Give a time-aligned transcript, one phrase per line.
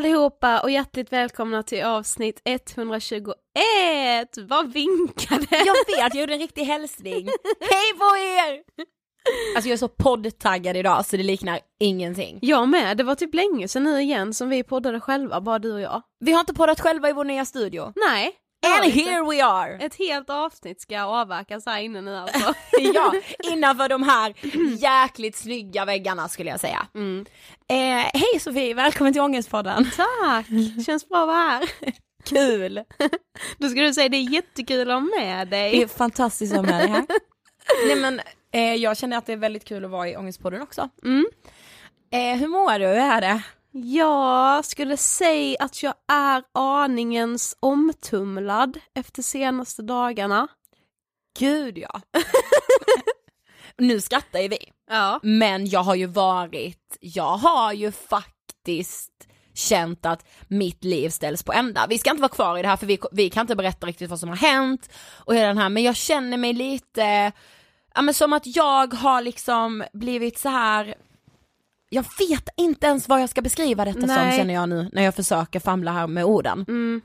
[0.00, 3.24] allihopa och hjärtligt välkomna till avsnitt 121!
[4.48, 5.46] Vad vinkade?
[5.50, 7.28] Jag vet, jag gjorde en riktig hälsning.
[7.60, 8.62] Hej på er!
[9.56, 12.38] Alltså jag är så poddtaggad idag så det liknar ingenting.
[12.42, 15.72] Jag med, det var typ länge sedan nu igen som vi poddade själva, bara du
[15.72, 16.02] och jag.
[16.20, 17.92] Vi har inte poddat själva i vår nya studio.
[17.96, 18.32] Nej.
[18.66, 19.78] And here we are!
[19.84, 22.54] Ett helt avsnitt ska avverkas här inne nu alltså.
[22.94, 23.12] ja,
[23.52, 24.34] innanför de här
[24.78, 26.86] jäkligt snygga väggarna skulle jag säga.
[26.94, 27.26] Mm.
[27.68, 29.90] Eh, hej Sofie, välkommen till Ångestpodden.
[29.96, 30.46] Tack,
[30.86, 31.68] känns bra att vara här.
[32.24, 32.84] Kul!
[33.58, 35.88] Då ska du säga det är jättekul att ha med Det är dig.
[35.88, 37.06] fantastiskt att ha med dig här.
[37.86, 38.20] Nej men
[38.52, 40.88] eh, jag känner att det är väldigt kul att vara i Ångestpodden också.
[41.04, 41.26] Mm.
[42.12, 42.86] Eh, hur mår du?
[42.86, 43.42] Hur är det?
[43.72, 50.48] Jag skulle säga att jag är aningens omtumlad efter senaste dagarna.
[51.38, 52.00] Gud ja.
[53.78, 54.58] nu skrattar ju vi.
[54.90, 55.20] Ja.
[55.22, 59.12] Men jag har ju varit, jag har ju faktiskt
[59.54, 61.86] känt att mitt liv ställs på ända.
[61.88, 64.10] Vi ska inte vara kvar i det här för vi, vi kan inte berätta riktigt
[64.10, 64.90] vad som har hänt
[65.24, 67.32] och hela den här men jag känner mig lite,
[67.94, 70.94] ja men som att jag har liksom blivit så här.
[71.92, 74.38] Jag vet inte ens vad jag ska beskriva detta som Nej.
[74.38, 76.64] känner jag nu när jag försöker famla här med orden.
[76.68, 77.00] Mm.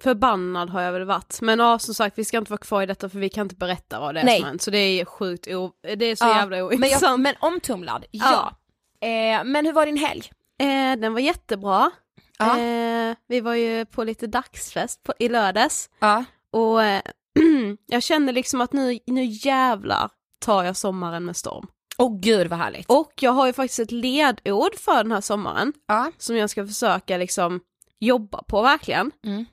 [0.00, 1.38] Förbannad har jag väl varit.
[1.40, 3.54] Men ja, som sagt vi ska inte vara kvar i detta för vi kan inte
[3.54, 4.38] berätta vad det är Nej.
[4.40, 4.62] som hänt.
[4.62, 7.02] Så det är sjukt o- det är så Ja, jävla men, ointressant.
[7.02, 8.52] jag, men omtumlad, ja.
[9.00, 10.22] Eh, men hur var din helg?
[10.58, 11.90] Eh, den var jättebra.
[12.38, 12.58] Ja.
[12.60, 15.90] Eh, vi var ju på lite dagsfest på, i lördags.
[15.98, 16.24] Ja.
[16.50, 17.02] Och eh,
[17.86, 21.66] jag kände liksom att nu, nu jävlar tar jag sommaren med storm.
[21.98, 22.90] Åh gud vad härligt.
[22.90, 25.72] Och jag har ju faktiskt ett ledord för den här sommaren.
[25.86, 26.10] Ja.
[26.18, 27.60] Som jag ska försöka liksom
[28.00, 29.10] jobba på verkligen.
[29.24, 29.44] Mm.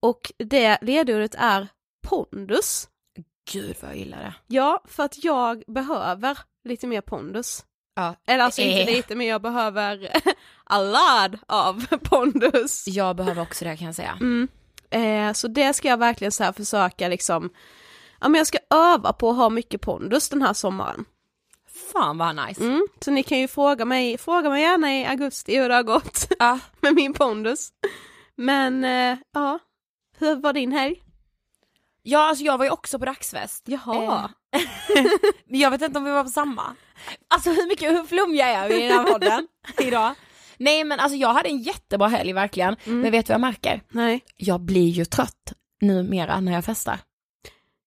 [0.00, 1.68] Och det ledordet är
[2.08, 2.88] pondus.
[3.52, 4.34] Gud vad jag gillar det.
[4.46, 7.64] Ja, för att jag behöver lite mer pondus.
[7.94, 8.14] Ja.
[8.26, 8.96] Eller alltså inte Eh.
[8.96, 10.08] lite, men jag behöver
[10.64, 12.84] a lot av pondus.
[12.88, 14.18] Jag behöver också det kan jag säga.
[14.20, 14.48] Mm.
[14.90, 17.50] Eh, så det ska jag verkligen så försöka liksom,
[18.20, 21.04] ja men jag ska öva på att ha mycket pondus den här sommaren.
[21.92, 22.62] Fan vad nice.
[22.64, 22.86] Mm.
[23.00, 26.26] Så ni kan ju fråga mig, fråga mig gärna i augusti hur det har gått
[26.38, 26.58] Ja.
[26.80, 27.68] med min pondus.
[28.36, 29.58] Men eh, ja,
[30.18, 31.02] hur var din helg?
[32.02, 33.62] ja, alltså jag var ju också på dagsfest.
[33.66, 34.30] Jaha.
[35.46, 36.76] Men jag vet inte om vi var på samma.
[37.34, 39.48] Alltså hur mycket, hur flummiga är vi i den här podden
[39.78, 40.14] idag?
[40.56, 42.76] Nej men alltså jag hade en jättebra helg verkligen.
[42.84, 43.82] Men vet du vad jag märker?
[43.88, 44.24] Nej.
[44.36, 46.98] Jag blir ju trött numera när jag festar.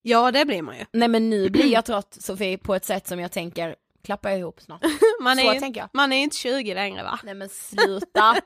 [0.02, 0.86] Ja det blir man ju.
[0.94, 3.76] Nej men nu blir jag trött Sofie på ett sätt som jag tänker,
[4.06, 4.82] klappar jag ihop snart.
[5.22, 5.90] Man Så är, tänker jag.
[5.94, 7.20] man är inte 20 längre va?
[7.24, 8.36] Nej men sluta.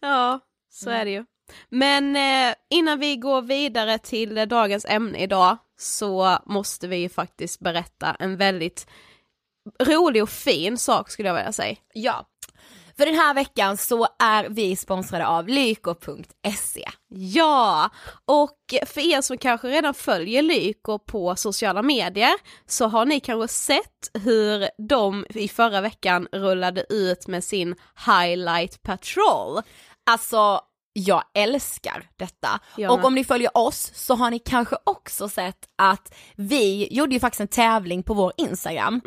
[0.00, 0.40] Ja,
[0.70, 1.00] så Mm.
[1.00, 1.24] är det ju.
[1.68, 7.08] Men eh, innan vi går vidare till eh, dagens ämne idag så måste vi ju
[7.08, 8.86] faktiskt berätta en väldigt
[9.82, 11.76] rolig och fin sak skulle jag vilja säga.
[11.94, 12.26] ja.
[12.98, 16.84] För den här veckan så är vi sponsrade av lyko.se.
[17.08, 17.90] Ja,
[18.24, 22.32] och för er som kanske redan följer Lyko på sociala medier
[22.66, 27.74] så har ni kanske sett hur de i förra veckan rullade ut med sin
[28.06, 29.62] Highlight Patrol.
[30.10, 30.60] Alltså,
[30.92, 32.60] jag älskar detta.
[32.76, 37.14] Jag och om ni följer oss så har ni kanske också sett att vi gjorde
[37.14, 39.00] ju faktiskt en tävling på vår Instagram.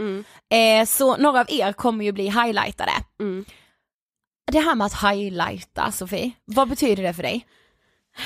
[0.49, 2.91] Eh, så några av er kommer ju bli highlightade.
[3.19, 3.45] Mm.
[4.51, 7.47] Det här med att highlighta, Sofie, vad betyder det för dig?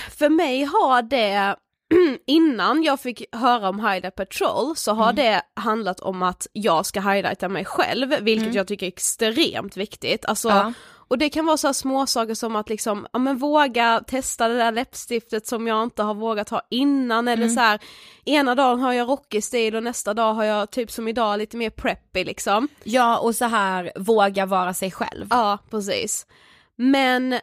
[0.10, 1.56] För mig har det,
[2.28, 7.02] innan jag fick höra om Highlight Patrol så har det handlat om att jag ska
[7.02, 10.26] highlighta mig själv, vilket jag tycker är extremt viktigt.
[10.26, 10.74] Alltså, Ja.
[11.08, 14.58] Och det kan vara så små saker som att liksom, ja men våga testa det
[14.58, 17.80] där läppstiftet som jag inte har vågat ha innan eller så här,
[18.26, 21.58] ena dagen har jag rockig stil och nästa dag har jag typ som idag lite
[21.58, 22.68] mer preppy liksom.
[22.84, 25.28] Ja, och så här våga vara sig själv.
[25.30, 26.28] Ja, precis.
[26.76, 27.40] Men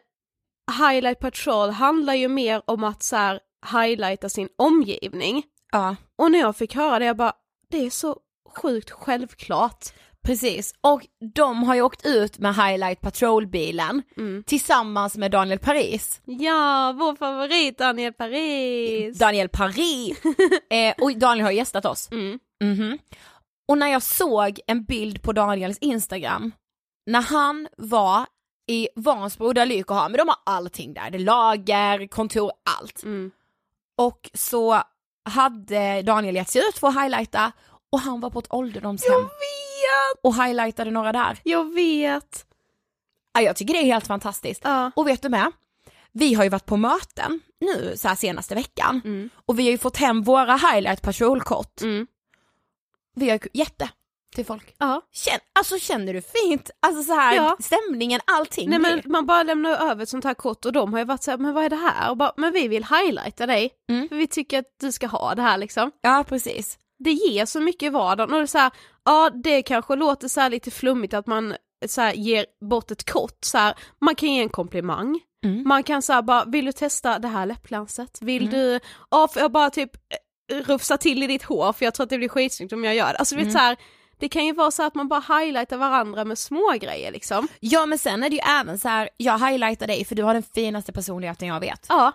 [0.89, 3.41] Highlight Patrol handlar ju mer om att så här,
[3.73, 5.43] highlighta sin omgivning.
[5.73, 5.97] Ja.
[6.19, 7.33] Och när jag fick höra det, jag bara,
[7.71, 8.17] det är så
[8.57, 9.85] sjukt självklart.
[10.25, 14.43] Precis, och de har ju åkt ut med Highlight Patrol-bilen Mm.
[14.47, 16.21] tillsammans med Daniel Paris.
[16.25, 19.19] Ja, vår favorit Daniel Paris.
[19.19, 20.21] Daniel Paris!
[20.71, 22.09] eh, och Daniel har gästat oss.
[22.11, 22.39] Mm.
[22.65, 22.99] Mhm.
[23.69, 26.53] Och när jag såg en bild på Daniels Instagram,
[27.07, 28.27] när han var
[28.71, 33.03] i Vansbro där Lyko har, men de har allting där, det är lager, kontor, allt.
[33.03, 33.31] Mm.
[34.01, 34.83] Och så
[35.25, 37.53] hade Daniel gett sig ut för att highlighta
[37.93, 41.39] och han var på ett ålderdomshem Jag vet, och highlightade några där.
[41.43, 42.47] jag vet.
[43.33, 44.61] Ja, jag tycker det är helt fantastiskt.
[44.65, 44.91] Ja.
[44.97, 45.53] Och vet du med?
[46.13, 49.31] Vi har ju varit på möten nu så här senaste veckan Mm.
[49.47, 51.81] och vi har ju fått hem våra highlight patrolkort.
[51.83, 52.07] Mm.
[53.17, 53.89] Vi har ju gett det
[54.35, 54.75] till folk.
[54.79, 55.01] Ja.
[55.13, 56.71] Känn, alltså känner du fint?
[56.87, 57.57] Alltså så här Ja.
[57.61, 58.71] stämningen, allting.
[58.71, 61.23] Nej men man bara lämnar över ett sånt här kort och de har ju varit
[61.23, 62.11] såhär, men vad är det här?
[62.11, 64.09] Och bara, men vi vill highlighta dig, Mm.
[64.09, 65.91] för vi tycker att du ska ha det här liksom.
[66.01, 66.79] Ja precis.
[67.05, 68.71] Det ger så mycket i vardagen och det är så här,
[69.05, 71.55] ja det kanske låter så här lite flummigt att man
[71.89, 75.63] så här, ger bort ett kort, så här, man kan ge en komplimang, Mm.
[75.69, 78.19] man kan säga bara, vill du testa det här läppglanset?
[78.23, 79.91] Vill du, ja får jag bara typ
[80.53, 82.95] eh, rufsa till i ditt hår för jag tror att det blir skitsnyggt om jag
[82.95, 83.19] gör det.
[83.19, 83.77] Alltså du vet så här,
[84.21, 87.49] det kan ju vara så att man bara highlightar varandra med små grejer liksom.
[87.61, 90.35] Ja men sen är det ju även så här, jag highlightar dig för du har
[90.35, 91.87] den finaste personligheten jag vet.
[91.89, 92.13] Ja.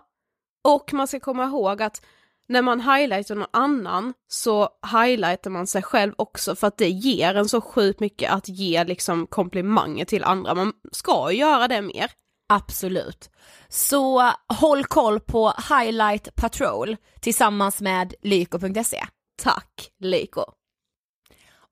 [0.64, 2.02] Och man ska komma ihåg att
[2.48, 7.36] när man highlightar någon annan så highlightar man sig själv också för att det ger
[7.36, 10.56] en så sjukt mycket att ge liksom komplimanger till andra.
[10.56, 12.12] Man ska ju göra det mer.
[12.50, 13.30] Absolut.
[13.70, 19.06] Så håll koll på Highlight Patrol tillsammans med lyko.se.
[19.42, 20.46] Tack Liko.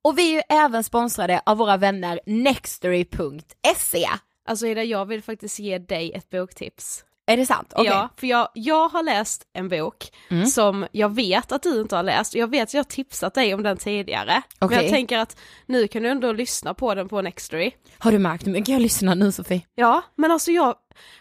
[0.03, 4.07] Och vi är ju även sponsrade av våra vänner Nextory.se.
[4.45, 7.03] Alltså Ida, jag vill faktiskt ge dig ett boktips.
[7.25, 7.73] Är det sant?
[7.75, 7.85] Okej.
[7.91, 10.45] Ja, för jag, jag har läst en bok Mm.
[10.45, 13.33] som jag vet att du inte har läst och jag vet att jag har tipsat
[13.33, 14.41] dig om den tidigare.
[14.59, 14.77] Men Okej.
[14.83, 17.71] jag tänker att nu kan du ändå lyssna på den på Nextory.
[17.97, 19.61] Har du märkt hur mycket jag lyssnar nu Sofie?
[19.75, 20.75] Ja, men alltså jag,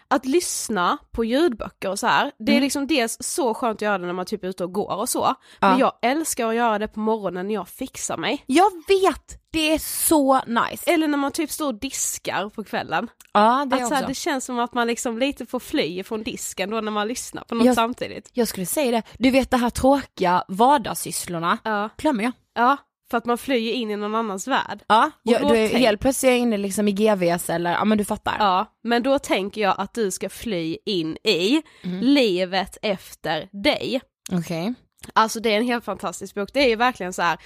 [0.08, 2.62] att lyssna på ljudböcker och så här, det är Mm.
[2.62, 5.08] liksom dels så skönt att göra det när man typ är ute och går och
[5.08, 5.18] så,
[5.60, 5.70] Ja.
[5.70, 8.44] men jag älskar att göra det på morgonen när jag fixar mig.
[8.46, 9.38] Jag vet!
[9.52, 10.90] Det är så nice.
[10.92, 13.08] Eller när man typ står och diskar på kvällen.
[13.32, 14.08] Ja det Att är så här, också.
[14.08, 17.44] det känns som att man liksom lite får fly från disken då när man lyssnar
[17.44, 18.30] på något Jag- samtidigt.
[18.32, 21.88] Jag skulle säga det, du vet det här tråkiga vardagssysslorna, Ja.
[21.96, 22.32] glömmer jag.
[22.54, 22.76] ja,
[23.12, 24.82] för att man flyr in i någon annans värld.
[24.88, 27.84] Ja, då du är tänk- helt plötsligt är jag inne liksom i GVs eller, ja
[27.84, 28.36] men du fattar.
[28.38, 32.00] Ja, men då tänker jag att du ska fly in i Mm.
[32.00, 34.00] livet efter dig.
[34.32, 34.74] Okej.
[35.12, 37.38] Alltså det är en helt fantastisk bok, det är ju verkligen så här.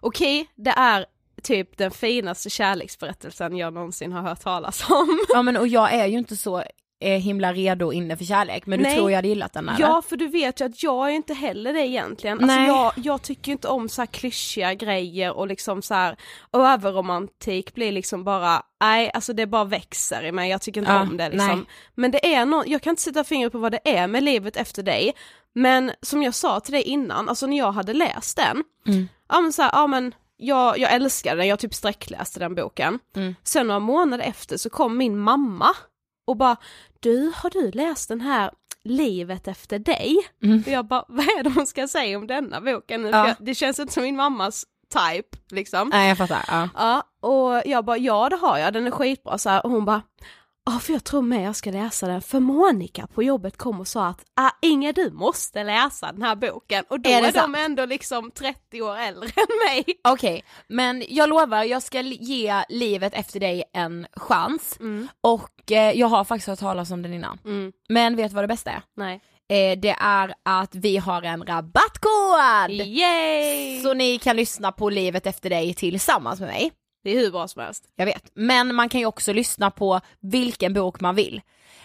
[0.00, 1.06] okej det är
[1.42, 5.20] typ den finaste kärleksberättelsen jag någonsin har hört talas om.
[5.28, 6.62] Ja men och jag är ju inte så
[7.04, 8.96] eh, himla redo inne för kärlek, men du Nej.
[8.96, 9.80] tror jag hade gillat den eller?
[9.80, 12.66] Ja för du vet ju att jag är inte heller det egentligen, alltså Nej.
[12.66, 16.16] jag, jag tycker inte om så här klyschiga grejer och liksom så här
[16.52, 21.02] överromantik blir liksom bara, nej alltså det bara växer i mig, jag tycker inte Ja,
[21.02, 21.48] om det liksom.
[21.48, 21.58] nej.
[21.94, 24.56] Men det är något, jag kan inte sätta fingret på vad det är med livet
[24.56, 25.12] efter dig,
[25.54, 29.08] men som jag sa till dig innan, alltså när jag hade läst den, Mm.
[29.28, 32.98] ja men så här, ja men jag, jag älskade den, jag typ sträckläste den boken.
[33.16, 33.34] Mm.
[33.42, 35.68] Sen några månader efter så kom min mamma
[36.24, 36.56] och bara,
[37.00, 38.50] du har du läst den här
[38.86, 40.16] Livet efter dig?
[40.42, 40.62] Mm.
[40.66, 43.08] Och jag bara, vad är det hon ska säga om denna boken nu?
[43.08, 43.28] Ja.
[43.28, 44.64] Jag, det känns inte som min mammas
[44.94, 45.88] type liksom.
[45.88, 46.68] Nej jag fattar, ja.
[46.74, 49.66] Ja, och jag bara, ja det har jag, den är skitbra så här.
[49.66, 50.02] och hon bara,
[50.64, 53.88] ja för jag tror med jag ska läsa den, för Monica på jobbet kom och
[53.88, 57.54] sa att, ah, Inga du måste läsa den här boken, och då Är är, de
[57.54, 59.84] ändå liksom 30 år äldre än mig.
[60.08, 64.76] Okej, men jag lovar, jag ska ge livet efter dig en chans.
[64.80, 65.08] Mm.
[65.20, 67.38] Och eh, jag har faktiskt hört talas om den innan.
[67.44, 68.82] Mm, Men vet du vad det bästa är?
[68.96, 69.20] nej.
[69.48, 72.70] Eh, det är att vi har en rabattkod!
[72.70, 73.80] Yay!
[73.80, 76.72] Så ni kan lyssna på livet efter dig tillsammans med mig.
[77.04, 77.84] Det är hur bra som helst.
[77.96, 81.40] Jag vet, men man kan ju också lyssna på vilken bok man vill.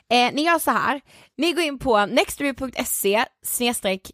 [0.09, 1.01] Eh, ni gör så här,
[1.37, 3.25] ni går in på nextory.se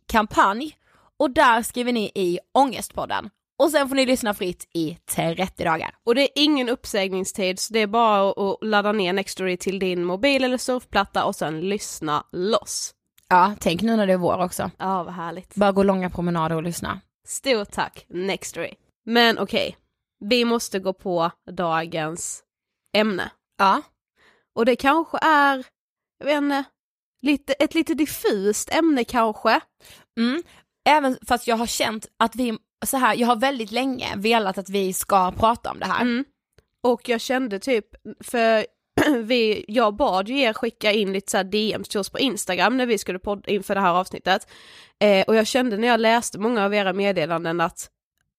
[0.07, 0.77] kampanj
[1.19, 3.29] och där skriver ni i Ångestpodden.
[3.59, 5.95] Och sen får ni lyssna fritt i 30 dagar.
[6.05, 10.03] Och det är ingen uppsägningstid, så det är bara att- ladda ner Nextory till din
[10.05, 12.93] mobil eller surfplatta och sen lyssna loss.
[13.29, 14.71] Ja, tänk nu när det är vår också.
[14.77, 15.55] Ja, vad härligt.
[15.55, 17.00] Bara gå långa promenader och lyssna.
[17.27, 18.74] Stort tack, Nextory.
[19.05, 19.77] Men okej,
[20.29, 22.44] vi måste gå på dagens
[22.98, 23.32] ämne.
[23.58, 23.82] Ja.
[24.55, 25.65] Och det kanske är,
[26.20, 26.63] jag vet inte,
[27.22, 29.60] lite, ett lite diffust ämne kanske.
[30.20, 30.44] Mm.
[30.89, 34.70] Även fast jag har känt att vi, så här, jag har väldigt länge velat att
[34.70, 36.01] vi ska prata om det här.
[36.01, 36.25] Mm.
[36.84, 37.86] Och jag kände typ,
[38.24, 38.65] för
[39.24, 42.77] vi, jag bad ju er skicka in lite så här DMs till oss på Instagram
[42.77, 44.48] när vi skulle podda inför det här avsnittet.
[45.00, 47.89] Eh, och jag kände när jag läste många av era meddelanden att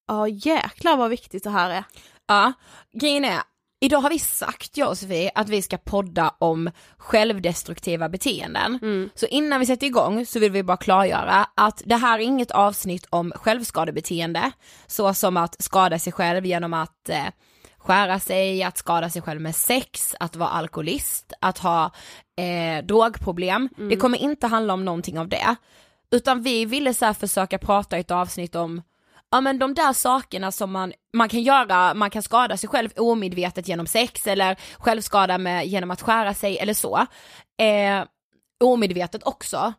[0.07, 1.85] ja jäklar vad viktigt det här är.
[2.27, 2.53] Ja,
[2.93, 3.41] grejen är,
[3.81, 8.79] idag har vi sagt jag och Sofie att vi ska podda om självdestruktiva beteenden.
[8.83, 9.11] Mm.
[9.15, 12.51] Så innan vi sätter igång så vill vi bara klargöra att det här är inget
[12.51, 14.51] avsnitt om självskadebeteende,
[14.87, 17.27] så som att skada sig själv genom att eh,
[17.79, 21.91] skära sig, att skada sig själv med sex, att vara alkoholist, att ha
[22.37, 23.69] eh, drogproblem.
[23.77, 25.57] Det kommer inte handla om någonting av det.
[26.11, 28.83] Utan vi ville så här försöka prata i ett avsnitt om
[29.31, 32.91] Ja men de där sakerna som man, man kan göra, man kan skada sig själv
[32.97, 37.07] omedvetet genom sex eller självskada med, genom att skära sig eller så.
[37.59, 38.05] Eh,
[38.65, 39.73] omedvetet också.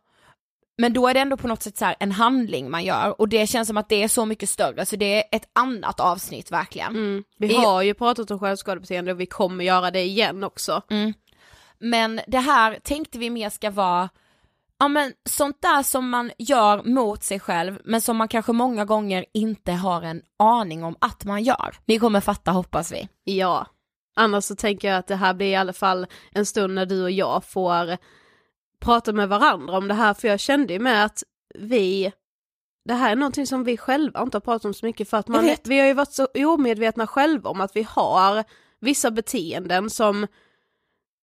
[0.78, 3.46] Men då är det ändå på något sätt så en handling man gör och det
[3.46, 6.96] känns som att det är så mycket större så det är ett annat avsnitt verkligen.
[6.96, 7.24] Mm.
[7.38, 10.82] Vi har ju pratat om självskadebeteende och vi kommer göra det igen också.
[10.90, 11.12] Mm.
[11.78, 14.08] Men det här tänkte vi mer ska vara,
[14.78, 18.84] ja men sånt där som man gör mot sig själv men som man kanske många
[18.84, 21.74] gånger inte har en aning om att man gör.
[21.86, 23.08] Ni kommer fatta hoppas vi.
[23.24, 23.66] Ja.
[24.16, 27.02] Annars så tänker jag att det här blir i alla fall en stund när du
[27.02, 27.96] och jag får
[28.80, 31.22] prata med varandra om det här, för jag kände ju med att
[31.54, 32.12] vi,
[32.84, 35.28] det här är någonting som vi själva inte har pratat om så mycket för att
[35.28, 38.44] man, vi har ju varit så omedvetna själva om att vi har
[38.80, 40.26] vissa beteenden som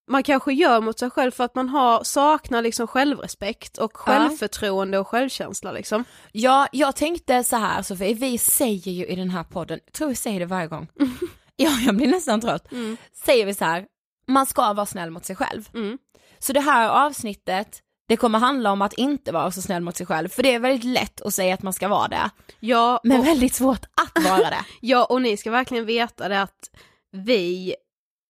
[0.07, 4.99] man kanske gör mot sig själv för att man har, saknar liksom självrespekt och självförtroende
[4.99, 6.03] och självkänsla liksom.
[6.31, 10.15] Ja, jag tänkte så här Sofie, vi säger ju i den här podden, tror vi
[10.15, 10.87] säger det varje gång.
[11.55, 12.71] ja, jag blir nästan trött.
[12.71, 12.97] Mm.
[13.25, 13.85] Säger vi så här,
[14.27, 15.69] man ska vara snäll mot sig själv.
[15.73, 15.97] Mm.
[16.39, 20.05] Så det här avsnittet, det kommer handla om att inte vara så snäll mot sig
[20.05, 23.19] själv, för det är väldigt lätt att säga att man ska vara det, Ja, men
[23.19, 24.65] och, väldigt svårt att vara det.
[24.81, 26.69] ja, och ni ska verkligen veta det att
[27.11, 27.75] vi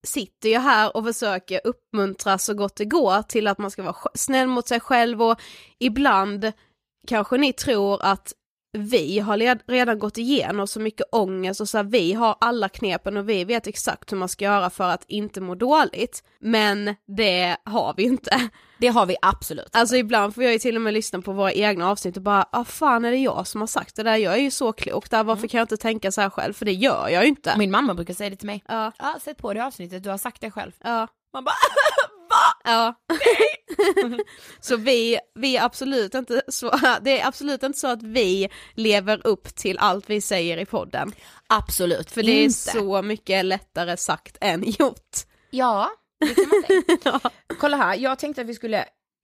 [0.05, 3.95] sitter ju här och försöker uppmuntra så gott det går till att man ska vara
[4.13, 5.41] snäll mot sig själv och
[5.79, 6.51] ibland
[7.07, 8.33] kanske ni tror att
[8.75, 9.37] vi har
[9.71, 13.43] redan gått igenom så mycket ångest och så här, vi har alla knepen och vi
[13.43, 16.23] vet exakt hur man ska göra för att inte må dåligt.
[16.39, 18.49] Men det har vi inte.
[18.79, 19.69] Det har vi absolut.
[19.71, 22.45] Alltså ibland får jag ju till och med lyssna på våra egna avsnitt och bara,
[22.51, 24.15] ah fan är det jag som har sagt det där?
[24.15, 26.53] Jag är ju så klok där, varför kan jag inte tänka så här själv?
[26.53, 27.57] För det gör jag ju inte.
[27.57, 28.63] Min mamma brukar säga det till mig.
[28.67, 30.71] Ja, Ja, sätt på det avsnittet, du har sagt det själv.
[30.83, 31.55] ja, Man bara
[32.29, 32.71] va?
[32.71, 32.95] ja.
[34.59, 39.27] så vi, vi är absolut inte så, det är absolut inte så att vi lever
[39.27, 41.11] upp till allt vi säger i podden.
[41.49, 42.53] Absolut, För det är inte.
[42.53, 45.15] så mycket lättare sagt än gjort.
[45.49, 46.97] Ja, det kan man säga.
[47.03, 47.19] Ja.
[47.59, 48.79] Kolla här, jag tänkte att vi skulle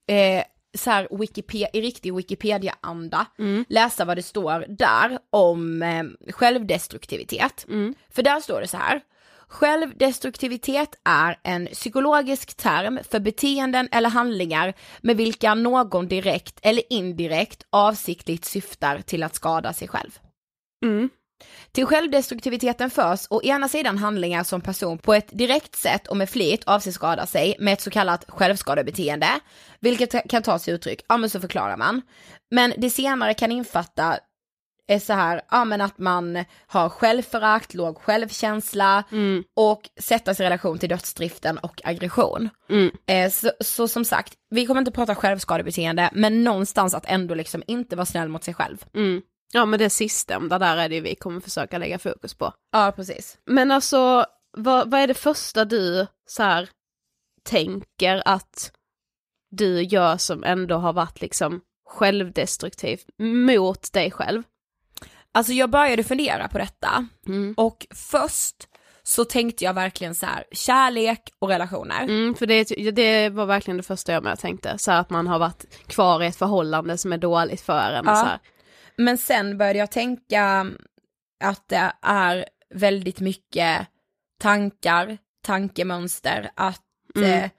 [0.09, 0.43] eh,
[0.77, 3.65] så här Wikipedia, i riktig Wikipedia-anda Mm.
[3.69, 7.65] läsa vad det står där om eh, självdestruktivitet.
[7.69, 7.95] Mm.
[8.09, 9.01] För där står det så här.
[9.51, 17.65] Självdestruktivitet är en psykologisk term för beteenden eller handlingar med vilka någon direkt eller indirekt
[17.69, 20.19] avsiktligt syftar till att skada sig själv.
[20.85, 21.09] Mm.
[21.71, 26.29] Till självdestruktiviteten förs å ena sidan handlingar som person på ett direkt sätt och med
[26.29, 29.29] flit avser skada sig med ett så kallat självskadebeteende,
[29.79, 32.01] vilket kan ta sig uttryck, ja men så förklarar man.
[32.51, 34.17] Men det senare kan infatta
[34.93, 39.43] är så här, ja men att man har självförakt, låg självkänsla Mm.
[39.55, 42.49] och sätta sig i relation till dödsdriften och aggression.
[42.69, 42.91] Mm.
[43.07, 47.63] Eh, så, så som sagt, vi kommer inte prata självskadebeteende, men någonstans att ändå liksom
[47.67, 48.85] inte vara snäll mot sig själv.
[48.93, 49.21] Mm.
[49.53, 52.53] Ja men det sistnämnda där är det vi kommer försöka lägga fokus på.
[52.71, 53.37] Ja, precis.
[53.45, 54.25] Men alltså,
[54.57, 56.69] vad, vad är det första du så här
[57.43, 58.71] tänker att
[59.51, 64.43] du gör som ändå har varit liksom självdestruktiv mot dig själv?
[65.33, 67.53] Alltså jag började fundera på detta Mm.
[67.57, 68.55] och först
[69.03, 72.03] så tänkte jag verkligen så här, kärlek och relationer.
[72.03, 75.39] Mm, för det, det var verkligen det första jag med tänkte, så att man har
[75.39, 78.05] varit kvar i ett förhållande som är dåligt för en.
[78.05, 78.15] Ja.
[78.15, 78.39] Så här.
[78.95, 80.71] Men sen började jag tänka
[81.43, 83.87] att det är väldigt mycket
[84.39, 86.81] tankar, tankemönster, att
[87.15, 87.29] Mm.
[87.43, 87.49] eh,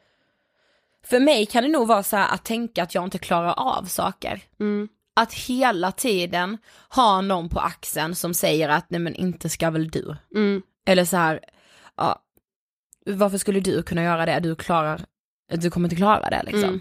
[1.04, 3.85] för mig kan det nog vara så här att tänka att jag inte klarar av
[3.85, 4.40] saker.
[4.61, 4.88] Mm.
[5.16, 9.90] Att hela tiden ha någon på axeln som säger att nej men inte ska väl
[9.90, 10.16] du.
[10.35, 10.62] Mm.
[10.87, 11.40] Eller så här,
[11.96, 12.22] ja,
[13.07, 14.40] varför skulle du kunna göra det?
[14.40, 15.05] Du klarar,
[15.53, 16.64] du kommer inte klara det liksom.
[16.64, 16.81] Mm.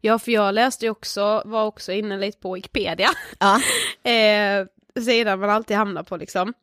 [0.00, 3.08] Ja, för jag läste ju också, var också inne lite på Wikipedia.
[3.38, 3.60] Ja.
[4.10, 4.66] eh,
[5.02, 6.54] sidan man alltid hamnar på liksom.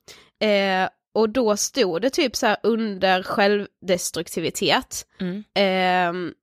[0.44, 5.06] Eh, och då stod det typ så här under självdestruktivitet.
[5.20, 5.44] Mm.
[5.54, 6.34] Eh,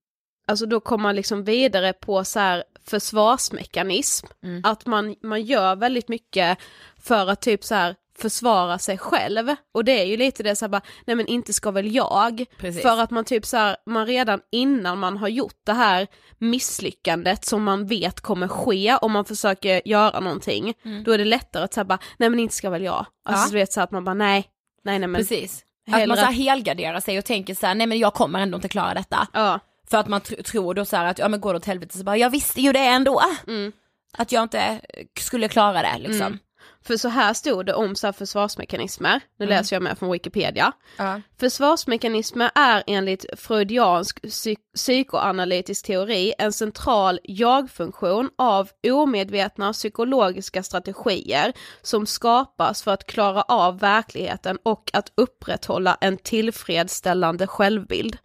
[0.47, 4.27] alltså då kommer man liksom vidare på så här försvarsmekanism.
[4.43, 4.61] Mm.
[4.65, 6.59] Att man, man gör väldigt mycket
[7.03, 9.55] för att typ så här försvara sig själv.
[9.75, 12.45] Och det är ju lite det så här bara, nej men inte ska väl jag.
[12.59, 12.83] Precis.
[12.83, 16.07] För att man typ så här, man redan innan man har gjort det här
[16.39, 20.75] misslyckandet som man vet kommer ske om man försöker göra någonting,
[21.05, 23.07] då är det lättare att säga bara, nej men inte ska väl jag.
[23.25, 23.41] Alltså Mm.
[23.41, 23.47] Ja.
[23.51, 24.45] du vet så att man bara nej,
[24.85, 25.19] nej nej men.
[25.21, 25.65] Precis.
[25.87, 28.57] Att man hellre- så helgarderar sig och tänker så här, nej men jag kommer ändå
[28.57, 29.27] inte klara detta.
[29.33, 29.61] Ja.
[29.91, 31.99] För att man tr- tror då så här att, ja men går det åt helvete
[31.99, 33.23] så bara, jag visste ju det ändå.
[33.47, 33.73] Mm.
[34.13, 34.81] Att jag inte
[35.19, 36.27] skulle klara det liksom.
[36.27, 36.39] Mm.
[36.83, 40.73] För så här stod det om så här försvarsmekanismer, nu läser jag med från Wikipedia.
[40.97, 41.21] Ja.
[41.41, 52.07] Försvarsmekanismer är enligt freudiansk psy- psykoanalytisk teori en central jag-funktion av omedvetna psykologiska strategier som
[52.07, 58.17] skapas för att klara av verkligheten och att upprätthålla en tillfredsställande självbild.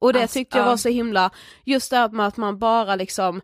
[0.00, 0.70] Och det Alltså, tyckte jag ja.
[0.70, 1.30] var så himla,
[1.64, 3.40] just det här med att man bara liksom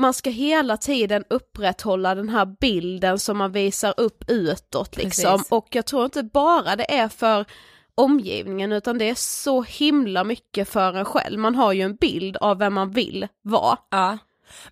[0.00, 5.32] man ska hela tiden upprätthålla den här bilden som man visar upp utåt liksom.
[5.38, 5.52] Precis.
[5.52, 7.44] Och jag tror inte bara det är för
[7.94, 11.38] omgivningen utan det är så himla mycket för en själv.
[11.38, 13.78] Man har ju en bild av vem man vill vara.
[13.90, 14.18] Ja.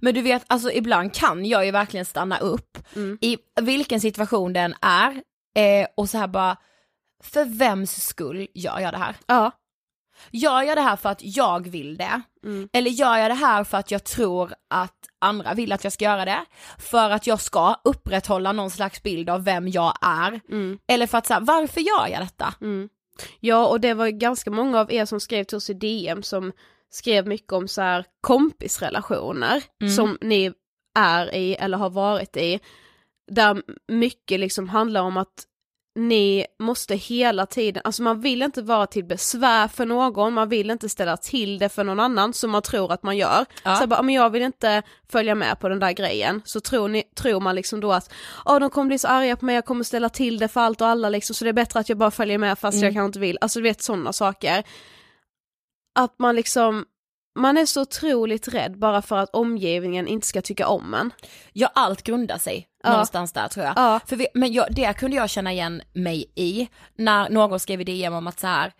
[0.00, 3.18] Men du vet, alltså ibland kan jag ju verkligen stanna upp Mm.
[3.20, 5.10] i vilken situation den är
[5.56, 6.56] eh, och så här bara,
[7.22, 9.16] för vems skull gör jag det här?
[9.26, 9.50] Ja.
[10.30, 12.20] Gör jag det här för att jag vill det?
[12.44, 12.68] Mm.
[12.72, 16.04] Eller gör jag det här för att jag tror att andra vill att jag ska
[16.04, 16.44] göra det?
[16.78, 20.40] För att jag ska upprätthålla någon slags bild av vem jag är?
[20.50, 20.78] Mm.
[20.88, 22.54] Eller för att säga, varför gör jag detta?
[22.60, 22.88] Mm.
[23.40, 26.52] Ja och det var ganska många av er som skrev till oss i DM som
[26.90, 29.92] skrev mycket om så här kompisrelationer Mm.
[29.92, 30.52] som ni
[30.98, 32.60] är i eller har varit i.
[33.30, 35.44] Där mycket liksom handlar om att
[35.94, 40.70] ni måste hela tiden, alltså man vill inte vara till besvär för någon, man vill
[40.70, 43.46] inte ställa till det för någon annan som man tror att man gör.
[43.62, 43.76] Ja.
[43.76, 47.02] Så bara, men jag vill inte följa med på den där grejen, så tror, ni,
[47.16, 48.12] tror man liksom då att
[48.44, 50.80] ja de kommer bli så arga på mig, jag kommer ställa till det för allt
[50.80, 52.84] och alla liksom, så det är bättre att jag bara följer med fast Mm.
[52.84, 54.64] jag kanske inte vill, alltså du vet sådana saker.
[55.94, 56.84] Att man liksom,
[57.34, 61.10] man är så otroligt rädd bara för att omgivningen inte ska tycka om en.
[61.52, 62.90] Ja, allt grundar sig Ja.
[62.90, 63.72] någonstans där tror jag.
[63.76, 64.00] Ja.
[64.06, 67.84] För vi, men jag, det kunde jag känna igen mig i när någon skrev i
[67.84, 68.72] DM om att så här,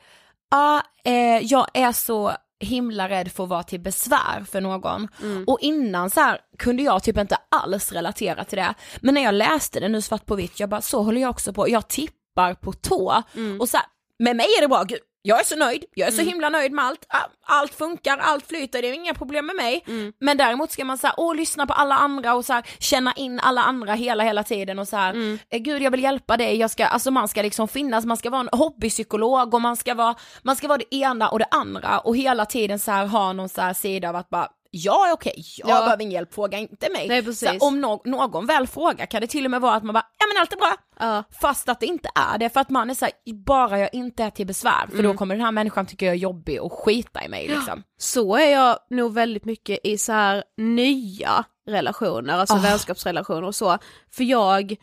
[0.50, 5.08] ja, eh, jag är så himla rädd för att vara till besvär för någon.
[5.22, 5.44] Mm.
[5.46, 8.74] Och innan så här kunde jag typ inte alls relatera till det.
[9.00, 11.52] Men när jag läste det nu svart på vitt, jag bara så håller jag också
[11.52, 13.22] på, jag tippar på tå.
[13.34, 13.60] Mm.
[13.60, 13.86] Och så här,
[14.18, 16.72] med mig är det bra, gud, jag är så nöjd, jag är så himla nöjd
[16.72, 17.06] med allt,
[17.46, 19.84] allt funkar, allt flyter, det är inga problem med mig.
[19.86, 20.12] Mm.
[20.20, 23.12] Men däremot ska man så här, åh, lyssna på alla andra och så här, känna
[23.12, 25.38] in alla andra hela hela tiden och så här, Mm.
[25.50, 28.30] eh, gud jag vill hjälpa dig, jag ska, alltså man ska liksom finnas, man ska
[28.30, 31.98] vara en hobbypsykolog och man ska vara, man ska vara det ena och det andra
[31.98, 35.12] och hela tiden så här ha någon så här sida av att bara jag är
[35.12, 35.80] okej, jag Ja.
[35.84, 37.08] behöver ingen hjälp, fråga inte mig.
[37.08, 37.34] Nej.
[37.34, 40.06] Så om nå- någon väl frågar kan det till och med vara att man bara,
[40.18, 40.74] ja men allt är bra.
[40.98, 41.24] Ja.
[41.40, 44.30] Fast att det inte är det, för att man är såhär, bara jag inte är
[44.30, 45.04] till besvär, för Mm.
[45.12, 47.82] då kommer den här människan tycka jag är jobbig och skita i mig liksom.
[47.98, 52.58] Så är jag nog väldigt mycket i så här nya relationer, alltså Ah.
[52.58, 53.78] vänskapsrelationer och så.
[54.12, 54.76] För jag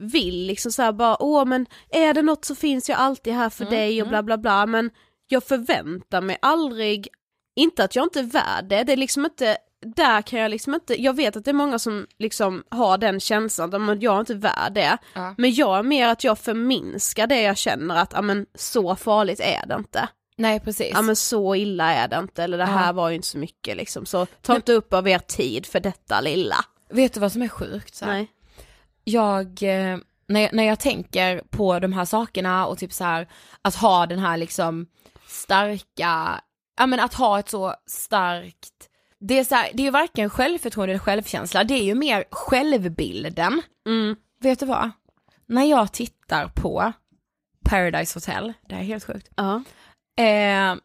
[0.00, 3.50] vill liksom så här bara, åh men är det något så finns jag alltid här
[3.50, 4.90] för Mm, dig och bla bla bla, men
[5.28, 7.08] jag förväntar mig aldrig,
[7.58, 9.56] inte att jag inte är värd det, det är liksom inte,
[9.96, 13.20] där kan jag liksom inte, jag vet att det är många som liksom har den
[13.20, 14.98] känslan, att jag är inte värd det.
[15.14, 15.34] Ja.
[15.38, 19.40] Men jag är mer att jag förminskar det jag känner att, ja men så farligt
[19.40, 20.08] är det inte.
[20.36, 20.90] Nej precis.
[20.94, 22.92] Ja men så illa är det inte, eller det här Ja.
[22.92, 26.20] var ju inte så mycket liksom, så ta inte upp av er tid för detta
[26.20, 26.56] lilla.
[26.90, 27.94] Vet du vad som är sjukt?
[27.94, 28.12] Så här?
[28.12, 28.28] Nej.
[29.04, 33.28] Jag, eh, när jag, när jag tänker på de här sakerna och typ så här
[33.62, 34.86] att ha den här liksom
[35.26, 36.40] starka,
[36.78, 38.88] ja men att ha ett så starkt,
[39.20, 42.24] det är så här, det är ju varken självförtroende eller självkänsla, det är ju mer
[42.30, 43.62] självbilden.
[43.86, 44.16] Mm.
[44.40, 44.90] Vet du vad?
[45.46, 46.92] När jag tittar på
[47.64, 49.28] Paradise Hotel, det här är helt sjukt.
[49.36, 49.54] Ja.
[50.24, 50.76] Eh,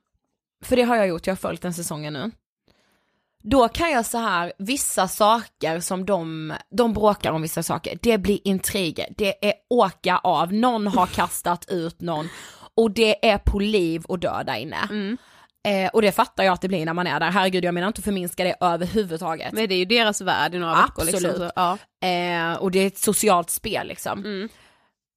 [0.64, 2.32] för det har jag gjort, jag har följt den säsongen nu.
[3.44, 8.18] Då kan jag så här, vissa saker som de, de bråkar om vissa saker, det
[8.18, 12.30] blir intriger, det är åka av, någon har kastat ut någon
[12.76, 14.88] och det är på liv och död där inne.
[14.90, 15.18] Mm.
[15.68, 17.88] Eh, och det fattar jag att det blir när man är där, herregud jag menar
[17.88, 19.54] inte att förminska det överhuvudtaget.
[19.54, 21.30] Men det är ju deras värld i några veckor liksom.
[21.30, 21.38] Absolut.
[21.38, 21.78] Så, ja.
[22.08, 24.20] Eh, och det är ett socialt spel liksom.
[24.20, 24.50] Mm.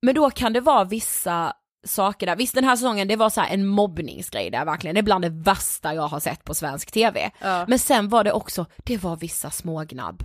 [0.03, 1.53] Men då kan det vara vissa
[1.87, 5.03] saker där, visst den här säsongen det var så en mobbningsgrej där verkligen, det är
[5.03, 7.31] bland det värsta jag har sett på svensk tv.
[7.41, 7.65] Ja.
[7.69, 10.25] Men sen var det också, det var vissa smågnabb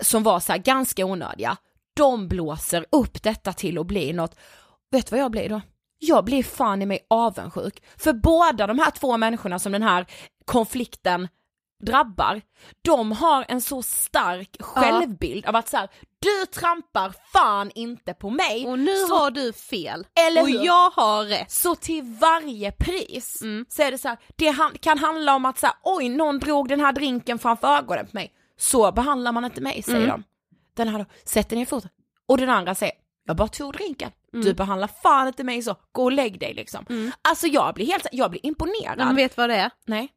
[0.00, 1.56] som var så ganska onödiga.
[1.96, 4.36] De blåser upp detta till att bli något,
[4.90, 5.60] vet du vad jag blir då?
[6.04, 7.82] Jag blir fan i mig avundsjuk.
[7.96, 10.06] För båda de här två människorna som den här
[10.44, 11.28] konflikten
[11.82, 12.40] drabbar,
[12.82, 15.88] de har en så stark självbild av att så här,
[16.18, 18.66] du trampar fan inte på mig.
[18.66, 20.06] Och nu så, har du fel.
[20.28, 20.64] Eller och hur?
[20.64, 21.50] jag har rätt.
[21.50, 23.64] Så till varje pris Mm.
[23.68, 26.68] så är det så här, det kan handla om att så här, oj någon drog
[26.68, 28.32] den här drinken framför ögonen på mig.
[28.58, 30.10] Så behandlar man inte mig säger Mm.
[30.10, 30.22] de.
[30.76, 31.90] Den här då, sätter ner foten.
[32.28, 34.10] Och den andra säger, jag bara tog drinken.
[34.32, 34.46] Mm.
[34.46, 37.12] Du behandlar fan inte mig så, gå och lägg dig liksom.
[37.22, 38.98] Alltså jag blir helt, jag blir imponerad.
[38.98, 39.70] Men vet vad det är?
[39.86, 40.08] Nej.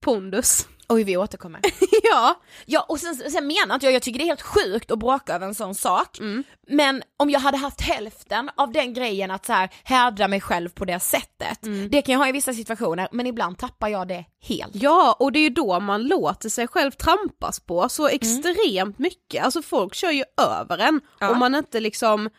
[0.00, 0.68] Pondus.
[0.88, 1.60] Oj vi återkommer.
[2.02, 2.40] ja.
[2.66, 5.34] Ja och sen, sen menar inte jag, jag tycker det är helt sjukt att bråka
[5.34, 6.18] över en sån sak.
[6.18, 6.44] Mm.
[6.68, 10.68] Men om jag hade haft hälften av den grejen att så här hävda mig själv
[10.68, 11.66] på det sättet.
[11.66, 11.90] Mm.
[11.90, 14.74] Det kan jag ha i vissa situationer men ibland tappar jag det helt.
[14.74, 19.44] Ja, och det är ju då man låter sig själv trampas på så extremt mycket.
[19.44, 21.30] Alltså folk kör ju över en Ja.
[21.30, 22.30] om man inte liksom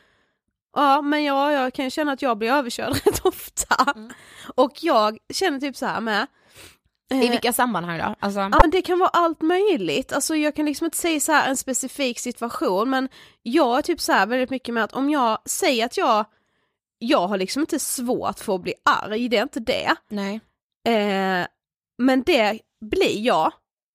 [0.76, 3.94] Ja men ja, jag kan känna att jag blir överkörd rätt ofta.
[4.56, 6.28] Och jag känner typ så här med
[7.10, 8.16] I eh, vilka sammanhang då?
[8.20, 11.32] Alltså, Ja men det kan vara allt möjligt, alltså jag kan liksom inte säga så
[11.32, 13.10] här en specifik situation men
[13.44, 16.26] jag är typ så här väldigt mycket med att om jag säger att jag
[17.00, 19.96] jag har liksom inte svårt för att bli arg, det är inte det.
[20.10, 20.40] nej.
[20.88, 21.48] Eh,
[21.98, 23.52] men det blir jag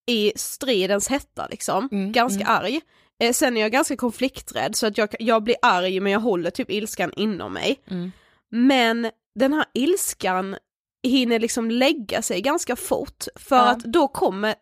[0.07, 2.81] i stridens hetta liksom, Mm, ganska arg.
[3.23, 6.51] Eh, sen är jag ganska konflikträdd så att jag, jag blir arg men jag håller
[6.51, 7.81] typ ilskan inom mig.
[7.91, 8.13] Mm.
[8.51, 10.57] Men den här ilskan
[11.09, 13.63] hinner liksom lägga sig ganska fort för Ja.
[13.71, 14.55] att då kommer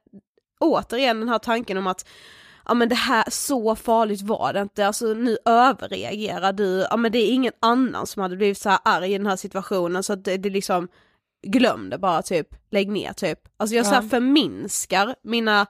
[0.61, 2.09] återigen den här tanken om att
[2.69, 7.13] ja men det här, så farligt var det inte, alltså nu överreagerar du, ja men
[7.13, 10.13] det är ingen annan som hade blivit så här arg i den här situationen så
[10.13, 10.89] att det, det liksom
[11.47, 13.39] glöm det bara typ, lägg ner typ.
[13.57, 14.09] Alltså jag så här Ja.
[14.09, 15.67] förminskar mina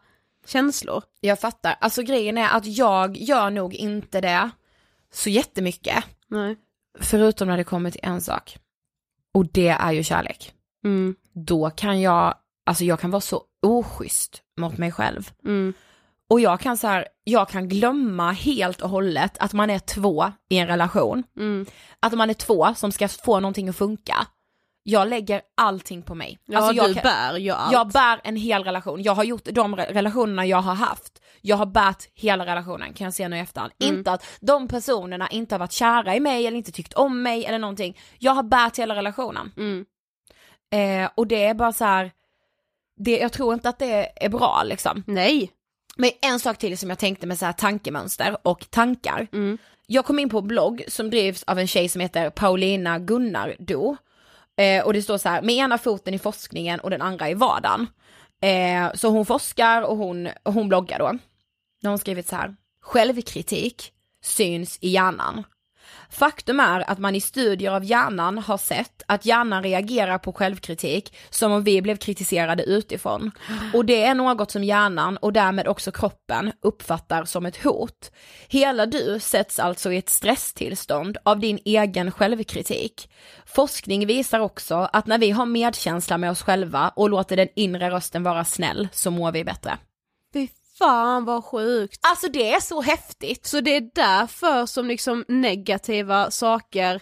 [0.46, 1.02] känslor.
[1.20, 1.76] Jag fattar.
[1.80, 4.50] Alltså grejen är att jag gör nog inte det
[5.12, 6.04] så jättemycket.
[6.28, 6.56] Nej.
[7.00, 8.56] Förutom när det kommer till en sak.
[9.34, 10.52] Och det är ju kärlek.
[10.84, 12.34] Mm, Då kan jag,
[12.66, 15.30] alltså jag kan vara så oschysst mot mig själv.
[15.44, 15.72] mm,
[16.30, 20.32] Och jag kan så här, jag kan glömma helt och hållet att man är två
[20.48, 21.22] i en relation.
[21.38, 21.66] mm.
[22.00, 24.26] Att man är två som ska få någonting att funka.
[24.84, 26.38] Jag lägger allting på mig.
[26.44, 27.72] Ja alltså jag du kan- bär ju allt.
[27.72, 31.56] Jag bär en hel relation, jag har gjort de re- relationerna jag har haft, jag
[31.56, 33.72] har bärt hela relationen kan jag se nu i efterhand.
[33.82, 33.98] Mm.
[33.98, 37.44] Inte att de personerna inte har varit kära i mig eller inte tyckt om mig
[37.44, 37.98] eller någonting.
[38.18, 39.52] Jag har bärt hela relationen.
[39.56, 39.84] Mm.
[40.72, 42.12] Eh, och det är bara så här.
[42.96, 45.04] Det, jag tror inte att det är bra liksom.
[45.06, 45.50] Nej.
[45.96, 49.26] Men en sak till som jag tänkte med så här tankemönster och tankar.
[49.32, 49.58] Mm.
[49.86, 53.96] Jag kom in på en blogg som drivs av en tjej som heter Paulina Gunnardo.
[54.56, 57.34] Eh, och det står så här, med ena foten i forskningen och den andra i
[57.34, 57.86] vardagen.
[58.42, 61.18] Eh, så hon forskar och hon, och hon bloggar då.
[61.82, 65.44] Då har hon skrivit så här, självkritik syns i hjärnan.
[66.10, 71.16] Faktum är att man i studier av hjärnan har sett att hjärnan reagerar på självkritik
[71.30, 73.30] som om vi blev kritiserade utifrån.
[73.74, 78.12] Och det är något som hjärnan och därmed också kroppen uppfattar som ett hot.
[78.48, 83.10] Hela du sätts alltså i ett stresstillstånd av din egen självkritik.
[83.46, 87.90] Forskning visar också att när vi har medkänsla med oss själva och låter den inre
[87.90, 89.78] rösten vara snäll så mår vi bättre.
[90.78, 92.00] Fan vad sjukt.
[92.02, 93.46] Alltså det är så häftigt.
[93.46, 97.00] Så det är därför som liksom negativa saker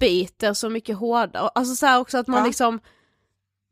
[0.00, 1.48] biter så mycket hårdare.
[1.54, 2.46] Alltså så här också att man Ja.
[2.46, 2.80] liksom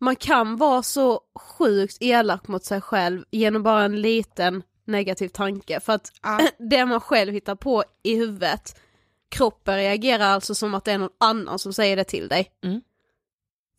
[0.01, 5.81] man kan vara så sjukt elak mot sig själv genom bara en liten negativ tanke
[5.81, 6.13] för att
[6.71, 8.81] det man själv hittar på i huvudet
[9.29, 12.51] kroppen reagerar alltså som att det är någon annan som säger det till dig.
[12.65, 12.81] Mm.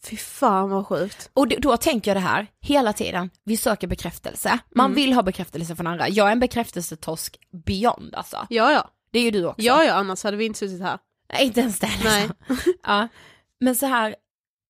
[0.09, 1.29] Fy fan vad sjukt.
[1.33, 4.59] Och då, då tänker jag det här hela tiden, vi söker bekräftelse.
[4.75, 4.95] Man Mm.
[4.95, 6.09] vill ha bekräftelse från andra.
[6.09, 8.47] Jag är en bekräftelsetorsk beyond alltså.
[8.49, 9.61] Ja ja, Det är ju du också.
[9.61, 10.99] ja ja annars hade vi inte suttit här.
[11.33, 12.27] Nej, inte ens det Nej.
[12.47, 12.73] liksom.
[12.83, 13.07] ja.
[13.59, 14.15] Men så här,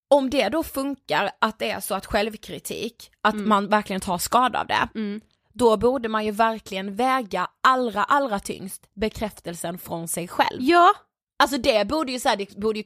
[0.09, 4.59] om det då funkar att det är så att självkritik, att man verkligen tar skada
[4.61, 5.21] av det, Mm.
[5.53, 10.57] då borde man ju verkligen väga allra, allra tyngst bekräftelsen från sig själv.
[10.61, 10.93] Ja,
[11.43, 12.83] Alltså det borde ju så här, det borde ju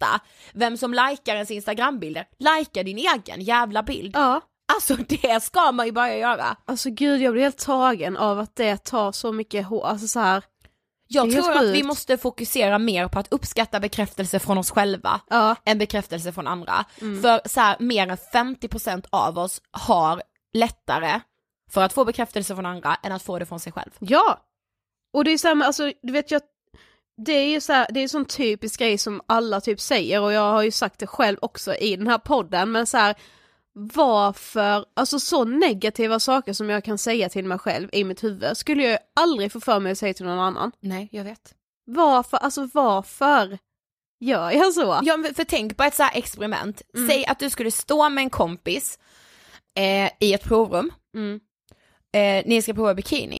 [0.00, 0.20] kvitta
[0.52, 2.26] vem som likar ens instagrambilder.
[2.38, 4.16] Lika din egen jävla bild.
[4.16, 4.40] ja.
[4.74, 6.56] Alltså det ska man ju börja göra.
[6.64, 10.20] Alltså gud jag blir helt tagen av att det tar så mycket hår, alltså så
[10.20, 10.42] här.
[11.08, 15.56] Jag tror att vi måste fokusera mer på att uppskatta bekräftelse från oss själva Ja.
[15.64, 16.84] än bekräftelse från andra.
[17.00, 17.22] Mm.
[17.22, 21.20] För så här, mer än 50% av oss har lättare
[21.70, 23.90] för att få bekräftelse från andra än att få det från sig själv.
[23.98, 24.40] Ja!
[25.12, 26.42] Och det är samma, alltså du vet jag,
[27.24, 30.20] det är ju så här, det är en sån typisk grej som alla typ säger
[30.20, 33.16] och jag har ju sagt det själv också i den här podden men så här
[33.72, 38.56] varför, alltså så negativa saker som jag kan säga till mig själv i mitt huvud
[38.56, 40.72] skulle jag ju aldrig få för mig att säga till någon annan.
[40.80, 41.54] Nej, jag vet.
[41.86, 43.58] Varför, alltså varför
[44.20, 45.00] gör jag så?
[45.02, 46.82] Ja, för tänk på ett så här experiment.
[46.94, 47.08] Mm.
[47.08, 48.98] Säg att du skulle stå med en kompis
[49.76, 50.92] eh, i ett provrum.
[51.14, 51.40] Mm.
[52.12, 53.39] Eh, ni ska prova bikini.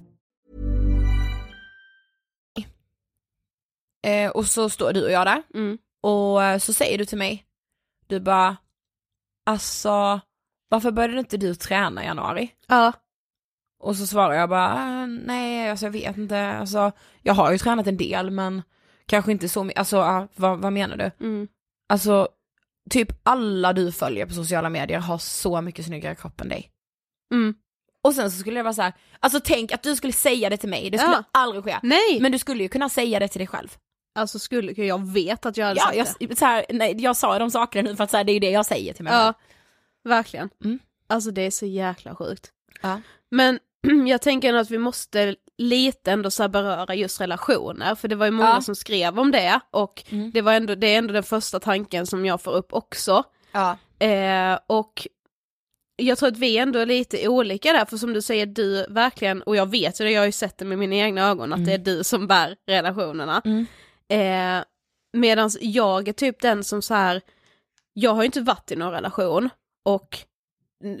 [4.07, 5.43] Eh, och så står du och jag där.
[5.53, 5.77] Mm.
[6.01, 7.45] Och eh, så säger du till mig,
[8.07, 8.57] du bara,
[9.45, 10.19] alltså
[10.69, 12.51] varför började inte du träna i januari?
[12.67, 12.93] Ja.
[13.79, 17.57] Och så svarar jag bara, "Ah, nej alltså jag vet inte, alltså jag har ju
[17.57, 18.61] tränat en del men
[19.05, 21.25] kanske inte så mycket, alltså ah, vad, vad menar du?
[21.25, 21.47] Mm.
[21.89, 22.27] Alltså
[22.89, 26.71] typ alla du följer på sociala medier har så mycket snyggare kropp än dig.
[27.33, 27.55] Mm.
[28.03, 30.57] Och sen så skulle jag vara så här, alltså tänk att du skulle säga det
[30.57, 31.23] till mig, det skulle Ja.
[31.31, 31.79] aldrig ske.
[31.83, 32.19] Nej!
[32.21, 33.77] Men du skulle ju kunna säga det till dig själv.
[34.15, 36.35] Alltså skulle, jag vet att jag hade Ja, sagt jag, det.
[36.39, 38.39] så här, nej, jag sa de sakerna nu för att så här, det är ju
[38.39, 39.33] det jag säger till mig Ja,
[40.03, 40.49] verkligen.
[40.63, 40.79] Mm.
[41.09, 42.51] Alltså det är så jäkla sjukt.
[42.81, 43.01] Ja.
[43.31, 43.59] Men
[44.07, 48.31] jag tänker att vi måste lite ändå så beröra just relationer, för det var ju
[48.31, 48.61] många Ja.
[48.61, 50.31] som skrev om det och Mm.
[50.31, 53.23] det, var ändå, det är ändå den första tanken som jag får upp också.
[53.51, 53.77] Ja.
[54.07, 55.07] Eh, och
[55.95, 59.41] jag tror att vi ändå är lite olika där, för som du säger, du verkligen,
[59.41, 61.65] och jag vet ju det, jag har ju sett det med mina egna ögon, att
[61.65, 63.41] det är du som bär relationerna.
[63.45, 63.65] Mm.
[64.11, 64.63] Eh,
[65.13, 67.21] Medan jag är typ den som så här,
[67.93, 69.49] jag har ju inte varit i någon relation,
[69.85, 70.17] och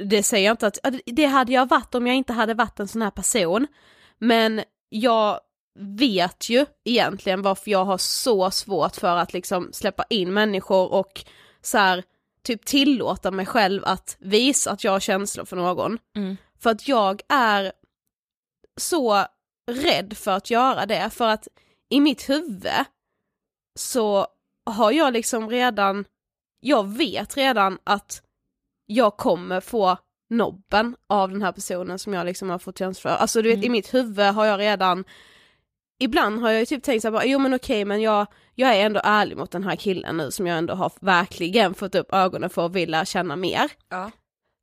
[0.05, 2.87] det säger jag inte att, det hade jag varit om jag inte hade varit en
[2.87, 3.67] sån här person,
[4.19, 5.39] men jag
[5.79, 11.25] vet ju egentligen varför jag har så svårt för att liksom släppa in människor och
[11.61, 12.03] så här,
[12.43, 15.97] typ tillåta mig själv att visa att jag har känslor för någon.
[16.15, 16.37] Mm.
[16.59, 17.71] För att jag är
[18.79, 19.25] så
[19.71, 21.47] rädd för att göra det, för att
[21.89, 22.67] i mitt huvud
[23.79, 24.27] så
[24.65, 26.05] har jag liksom redan,
[26.59, 28.21] jag vet redan att
[28.85, 29.97] jag kommer få
[30.29, 33.17] nobben av den här personen som jag liksom har fått känslor för.
[33.17, 33.65] Alltså du vet Mm.
[33.65, 35.03] i mitt huvud har jag redan,
[35.99, 39.01] ibland har jag ju typ tänkt såhär jo men okej men jag, jag är ändå
[39.03, 42.61] ärlig mot den här killen nu som jag ändå har verkligen fått upp ögonen för
[42.63, 43.71] och vill lära känna mer.
[43.89, 44.11] Ja.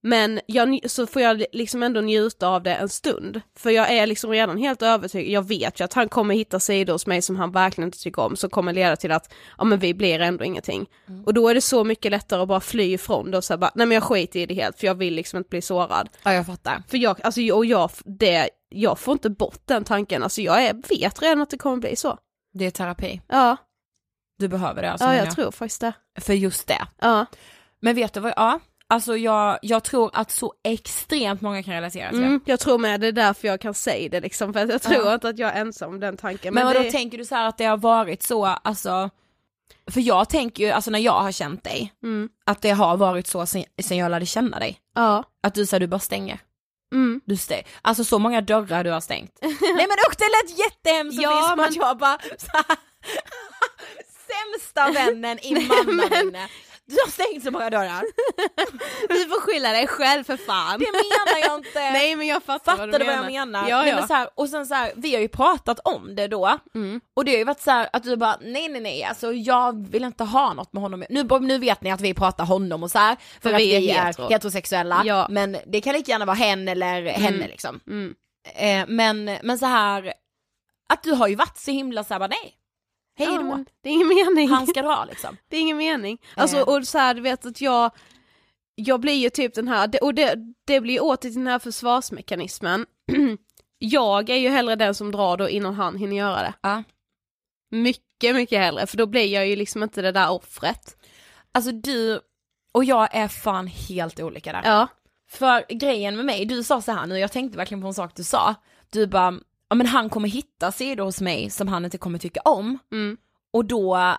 [0.03, 3.41] Men jag, så får jag liksom ändå njuta av det en stund.
[3.59, 6.93] För jag är liksom redan helt övertygad, jag vet ju att han kommer hitta sidor
[6.93, 9.79] hos mig som han verkligen inte tycker om, som kommer leda till att, ja men
[9.79, 10.87] vi blir ändå ingenting.
[11.27, 13.71] Och då är det så mycket lättare att bara fly ifrån det och säga bara,
[13.75, 16.09] nej men jag skiter i det helt för jag vill liksom inte bli sårad.
[16.23, 16.83] ja, jag fattar.
[16.89, 20.75] För jag, alltså och jag, det, jag får inte bort den tanken, alltså jag är,
[20.89, 22.19] vet redan att det kommer bli så.
[22.53, 23.21] Det är terapi.
[23.29, 23.57] Ja,
[24.39, 25.05] Du behöver det alltså.
[25.05, 25.93] ja menar jag tror faktiskt det.
[26.21, 26.87] För just det.
[27.01, 27.27] Ja.
[27.81, 32.11] Men vet du vad, ja, alltså jag, jag tror att så extremt många kan relatera
[32.11, 32.27] till det.
[32.27, 34.83] Mm, jag tror med det är därför jag kan säga det liksom, för att jag
[34.83, 35.15] tror Ja.
[35.15, 36.55] inte att jag är ensam om den tanken.
[36.55, 36.91] Men, vadå det...
[36.91, 39.11] tänker du så här att det har varit så, alltså,
[39.91, 42.29] för jag tänker ju, alltså när jag har känt dig, Mm.
[42.47, 44.79] att det har varit så sen, sen jag lärde känna dig.
[44.95, 45.25] Ja.
[45.43, 46.39] Att du säger du bara stänger.
[46.95, 47.21] Mm.
[47.25, 49.39] Du stäng, alltså så många dörrar du har stängt.
[49.43, 52.19] Nej men usch det lät jättehemskt Ja, men- att jag bara
[54.29, 56.49] sämsta vännen i mannaminne.
[56.89, 58.05] Du har stängt så många dörrar.
[59.09, 60.79] Du får skylla dig själv för fan.
[60.79, 61.79] Det menar jag inte.
[61.93, 63.69] Nej men jag fattar Fattar vad du du vad jag menar?
[63.69, 63.97] Ja, Nej, ja.
[63.97, 67.01] men så här, och sen så här, vi har ju pratat om det då, Mm.
[67.17, 69.87] och det har ju varit så här att du bara nej nej nej alltså jag
[69.89, 71.05] vill inte ha något med honom.
[71.11, 73.75] Nu, nu vet ni att vi pratar honom och så här, för, För att vi
[73.77, 74.29] är vi är hetero.
[74.29, 75.27] heterosexuella, Ja.
[75.31, 77.81] men det kan lika gärna vara hen eller henne liksom.
[77.87, 78.15] Mm.
[78.55, 80.13] Eh, men, men så här
[80.89, 82.55] att du har ju varit så himla såhär bara nej,
[83.19, 84.49] hej Ja, då, det är ingen mening.
[84.49, 85.37] han ska dra liksom.
[85.49, 86.19] Det är ingen mening.
[86.37, 86.63] Alltså Eh.
[86.69, 87.91] och så här, du vet att jag,
[88.75, 90.35] jag blir ju typ den här, och det,
[90.67, 92.87] det blir ju åter till den här försvarsmekanismen.
[93.79, 96.53] jag är ju hellre den som drar då innan han hinner göra det.
[96.61, 96.83] Ja.
[97.71, 100.97] Mycket, mycket hellre, för då blir jag ju liksom inte det där offret.
[101.53, 102.21] Alltså du
[102.73, 104.63] och jag är fan helt olika där.
[104.65, 104.89] Ja.
[105.31, 108.13] För grejen med mig, du sa så här nu, jag tänkte verkligen på en sak
[108.15, 108.55] du sa.
[108.91, 109.35] Du bara,
[109.69, 112.79] ja men han kommer hitta sidor hos mig som han inte kommer tycka om.
[112.93, 113.17] Mm.
[113.53, 114.17] Och då,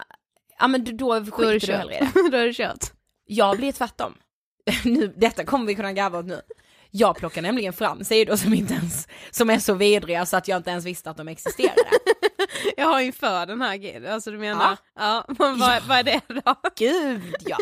[0.59, 1.69] ja men då, skiter du kört.
[1.69, 2.29] hellre i det.
[2.31, 2.91] då är det kört.
[3.25, 4.13] Jag blir tvärtom.
[4.83, 6.41] nu, detta kommer vi kunna garva åt nu.
[6.91, 10.57] Jag plockar nämligen fram sidor som inte ens, som är så vidriga så att jag
[10.57, 11.89] inte ens visste att de existerade.
[12.77, 16.03] Jag har ju för den här grejen, alltså du menar, ja, men vad, vad är
[16.03, 16.55] det då?
[16.75, 17.57] Gud ja.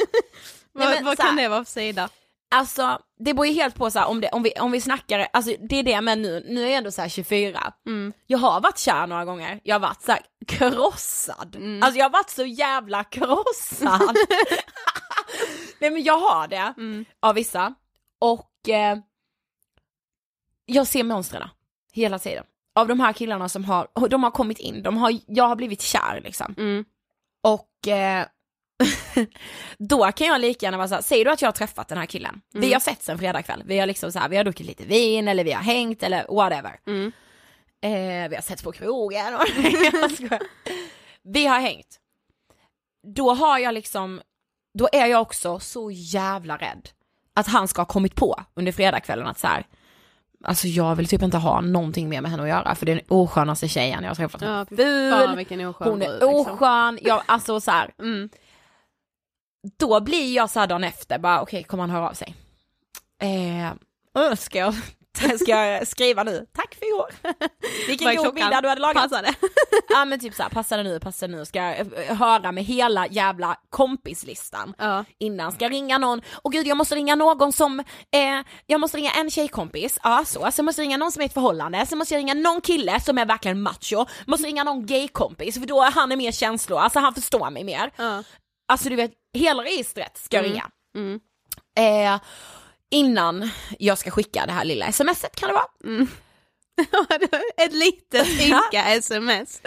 [0.72, 2.10] vad men vad här- kan det vara för sida?
[2.50, 5.28] Alltså det beror ju helt på så här, om, det, om, vi, om vi snackar,
[5.34, 7.74] alltså det är det med nu, nu är jag ändå så här 24.
[7.86, 8.14] Mm.
[8.28, 11.56] Jag har varit kär några gånger, jag har varit så här krossad.
[11.56, 11.84] Mm.
[11.84, 14.16] Alltså jag har varit så jävla krossad.
[15.80, 17.06] Nej men jag har det, Mm.
[17.20, 17.74] av vissa.
[18.20, 18.98] Och eh,
[20.66, 21.50] jag ser monstren
[21.94, 22.44] hela tiden.
[22.76, 25.82] Av de här killarna som har, de har kommit in, de har, jag har blivit
[25.82, 26.56] kär liksom.
[26.58, 26.86] Mm.
[27.44, 28.26] Och eh,
[29.78, 32.06] då kan jag lika gärna vara såhär, säger du att jag har träffat den här
[32.06, 34.86] killen, vi har sett en fredagkväll, vi har liksom så här, vi har druckit lite
[34.86, 36.80] vin eller vi har hängt eller whatever.
[36.88, 37.12] Mm.
[37.82, 39.42] Eh, vi har sett på krogen och.
[41.34, 42.00] Vi har hängt.
[43.16, 44.22] Då har jag liksom,
[44.80, 46.90] då är jag också så jävla rädd
[47.34, 49.68] att han ska ha kommit på under fredagskvällen att så här.
[50.44, 52.96] Alltså jag vill typ inte ha någonting mer med henne att göra för det är
[52.96, 54.42] den oskönaste tjejen jag har träffat.
[54.42, 55.46] Ja, ful, fan,
[55.80, 56.36] hon är liksom.
[56.36, 57.92] oskön, jag, alltså så här.
[58.00, 58.30] Mm.
[59.78, 62.36] Då blir jag så här dagen efter, bara okej, kommer han höra av sig?
[63.22, 64.74] Eh, ska, jag,
[65.40, 66.46] ska jag skriva nu?
[66.54, 67.10] Tack för i år.
[67.88, 69.04] Vilken god middag du hade lagat.
[69.04, 69.34] Passar det?
[69.90, 72.52] Ja men typ så här, passa det nu, passa det nu, ska jag eh, höra
[72.52, 74.74] med hela jävla kompislistan.
[74.78, 75.06] Ja.
[75.20, 77.86] Innan ska jag ringa någon, och gud jag måste ringa någon som, eh,
[78.66, 81.28] jag måste ringa en tjejkompis, ja så, sen måste jag ringa någon som är i
[81.28, 84.86] ett förhållande, sen måste jag ringa någon kille som är verkligen macho, måste ringa någon
[84.86, 87.92] gaykompis för då är han är mer känslor, alltså han förstår mig mer.
[87.96, 88.24] Ja.
[88.72, 90.52] Alltså du vet, hela registret ska Mm.
[90.52, 90.70] ringa.
[90.98, 91.20] Mm.
[91.80, 92.22] Eh,
[92.92, 96.08] innan jag ska skicka det här lilla smset kan det vara.
[97.58, 99.62] Ett litet ynka sms.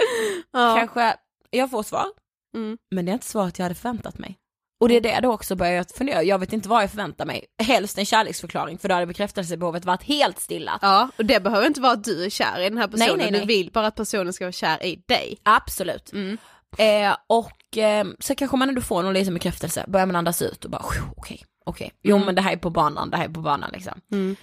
[0.52, 0.76] Ja.
[0.78, 1.16] Kanske
[1.50, 2.06] jag får svar,
[2.54, 2.78] Mm.
[2.90, 4.36] men det är inte svaret jag hade förväntat mig.
[4.80, 7.26] Och det är det då också börjar jag fundera, jag vet inte vad jag förväntar
[7.26, 7.44] mig.
[7.62, 10.78] Helst en kärleksförklaring för då hade bekräftelsebehovet varit helt stillat.
[10.82, 13.16] ja, och det behöver inte vara att du är kär i den här personen, Nej,
[13.16, 13.40] nej, nej.
[13.40, 15.38] du vill bara att personen ska vara kär i dig.
[15.42, 16.12] Absolut.
[16.12, 16.38] Mm.
[16.78, 20.64] Eh, och eh, så kanske man ändå får någon liten bekräftelse, börjar man andas ut
[20.64, 22.26] och bara "Phew, okej, okej, jo Mm.
[22.26, 24.00] men det här är på banan, det här är på banan liksom.
[24.12, 24.36] Mm.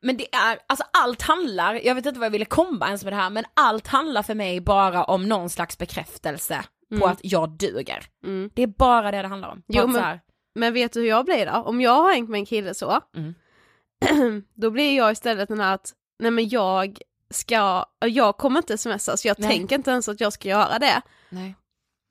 [0.00, 3.12] Men det är, alltså allt handlar, jag vet inte vad jag ville komma ens med
[3.12, 7.08] det här, men allt handlar för mig bara om någon slags bekräftelse på Mm.
[7.10, 8.04] att jag duger.
[8.24, 8.50] Mm.
[8.54, 9.56] Det är bara det det handlar om.
[9.58, 10.20] På Jo, men- här,
[10.54, 11.52] Men vet du hur jag blir då?
[11.52, 13.34] Om jag har hängt med en kille så, Mm.
[14.54, 16.98] då blir jag istället den här att, nej men jag
[17.30, 19.50] ska, jag kommer inte smsa så jag Nej.
[19.50, 21.02] tänker inte ens att jag ska göra det.
[21.30, 21.54] nej.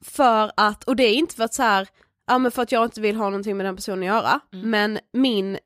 [0.03, 1.87] För att, och det är inte för att så här,
[2.27, 4.69] ja men för att jag inte vill ha någonting med den personen att göra, Mm.
[4.69, 5.57] men min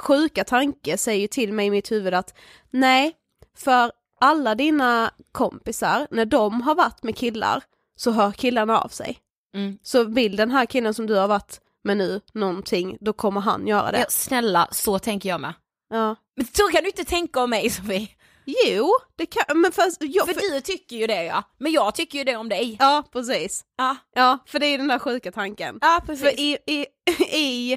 [0.00, 2.34] sjuka tanke säger ju till mig i mitt huvud att
[2.70, 3.12] nej,
[3.56, 7.62] för alla dina kompisar, när de har varit med killar
[7.96, 9.18] så hör killarna av sig.
[9.54, 9.78] Mm.
[9.82, 13.66] Så vill den här killen som du har varit med nu någonting, då kommer han
[13.66, 13.98] göra det.
[13.98, 15.54] Ja, snälla, så tänker jag med.
[15.90, 16.16] Ja.
[16.36, 18.08] Men så kan du inte tänka om mig Sofie.
[18.44, 21.94] Jo, det kan, men för, jag, För för, du tycker ju det ja, men jag
[21.94, 22.76] tycker ju det om dig.
[22.80, 23.64] ja precis.
[23.76, 25.78] Ja, Ja, för det är den där sjuka tanken.
[25.80, 26.24] ja precis.
[26.24, 26.86] För i, i,
[27.38, 27.76] i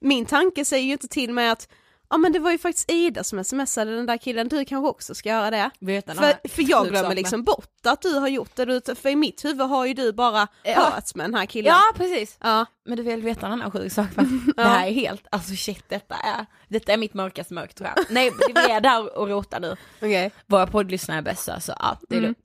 [0.00, 1.68] min tanke säger ju inte till mig att
[2.12, 5.14] ja men det var ju faktiskt Ida som smsade den där killen, du kanske också
[5.14, 5.70] ska göra det.
[5.80, 9.16] Vet här För, för jag glömmer liksom bort att du har gjort det, för i
[9.16, 10.74] mitt huvud har ju du bara Ja.
[10.80, 11.72] hörts med den här killen.
[11.72, 12.36] Ja precis.
[12.40, 12.66] Ja.
[12.84, 14.24] Men du vill veta en annan sjuk sak va?
[14.56, 18.04] Det här är helt, alltså shit detta är, detta är mitt mörkaste mörk tror jag.
[18.10, 19.76] Nej vi är där och rotar nu.
[19.96, 20.30] Okej.
[20.46, 22.22] Våra poddlyssnare är bästa så ja, det är Mm.
[22.28, 22.38] lugnt.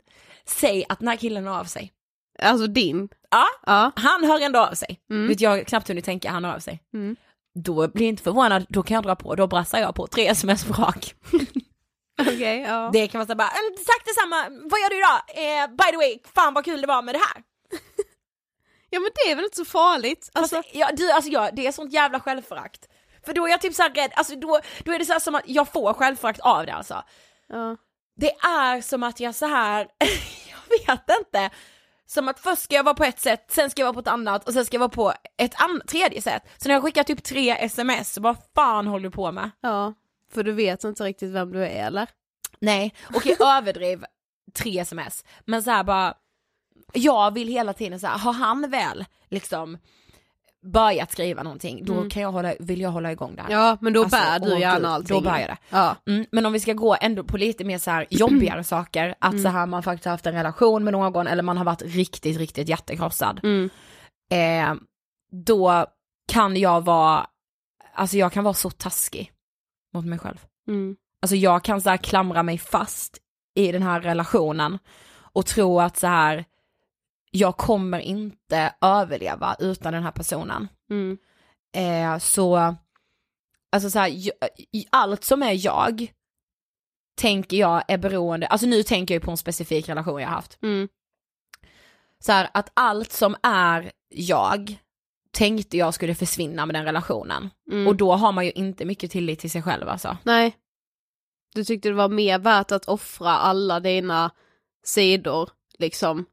[0.46, 1.92] Säg att den här killen hör av sig.
[2.42, 3.10] Alltså din.
[3.32, 3.92] Ja, Ja.
[3.96, 5.00] han hör ändå av sig.
[5.10, 5.28] Mm.
[5.28, 6.82] Vet jag knappt hunnit tänka, han hör av sig.
[6.94, 7.16] Mm.
[7.64, 10.28] Då blir jag inte förvånad, då kan jag dra på, då brassar jag på tre
[10.28, 11.14] sms på rak.
[12.22, 12.90] Okej, ja.
[12.94, 15.22] Det kan man säga bara, "Mm, tack detsamma, vad gör du idag?
[15.28, 17.44] Eh, by the way, fan vad kul det var med det här.
[18.90, 20.30] Ja men det är väl inte så farligt?
[20.34, 22.88] Alltså, Alltså, ja, du, alltså jag, det är sånt jävla självförakt.
[23.26, 25.36] För då är jag typ så här rädd, alltså då, då är det så som
[25.36, 27.04] att jag får självförakt av det alltså.
[27.50, 27.78] ja.
[28.20, 29.88] Det är som att jag så här,
[30.50, 31.50] jag vet inte,
[32.08, 34.08] som att först ska jag vara på ett sätt, sen ska jag vara på ett
[34.08, 35.56] annat och sen ska jag vara på ett
[35.88, 36.44] tredje sätt.
[36.58, 39.52] Så när jag skickar typ tre sms, så vad fan håller du på med?
[39.62, 39.94] ja.
[40.34, 42.10] För du vet inte riktigt vem du är eller?
[42.60, 44.06] Nej, okej överdriv
[44.54, 46.14] tre sms, men så här bara,
[46.94, 49.78] jag vill hela tiden så här, har han väl liksom
[50.66, 52.10] börjat skriva någonting, då Mm.
[52.10, 53.52] kan jag hålla, vill jag hålla igång det här.
[53.52, 55.16] Ja men då Alltså, bär du gärna allting.
[55.18, 55.58] Då bär jag det.
[55.70, 55.96] Ja.
[56.08, 59.32] Mm, men om vi ska gå ändå på lite mer så här jobbigare saker, att
[59.32, 59.44] Mm.
[59.44, 62.38] så här man faktiskt har haft en relation med någon eller man har varit riktigt,
[62.38, 63.40] riktigt hjärtekrossad.
[63.44, 63.70] Mm.
[64.32, 64.76] Eh,
[65.32, 65.86] då
[66.32, 67.28] kan jag vara,
[67.96, 69.32] alltså jag kan vara så taskig
[69.94, 70.38] mot mig själv.
[70.68, 70.96] Mm.
[71.22, 73.18] Alltså jag kan så här klamra mig fast
[73.56, 74.80] i den här relationen
[75.34, 76.46] och tro att så här,
[77.38, 80.68] jag kommer inte överleva utan den här personen.
[80.90, 81.18] Mm.
[81.76, 82.76] Eh, så,
[83.72, 84.12] alltså så här,
[84.90, 86.14] allt som är jag,
[87.22, 90.64] tänker jag är beroende, alltså nu tänker jag på en specifik relation jag har haft.
[90.64, 90.88] Mm.
[92.20, 94.78] Så här, att allt som är jag,
[95.32, 97.50] tänkte jag skulle försvinna med den relationen.
[97.72, 97.88] Mm.
[97.88, 100.18] Och då har man ju inte mycket tillit till sig själv alltså.
[100.24, 100.56] Nej.
[101.56, 104.32] Du tyckte det var mer värt att offra alla dina
[104.84, 106.26] sidor, liksom,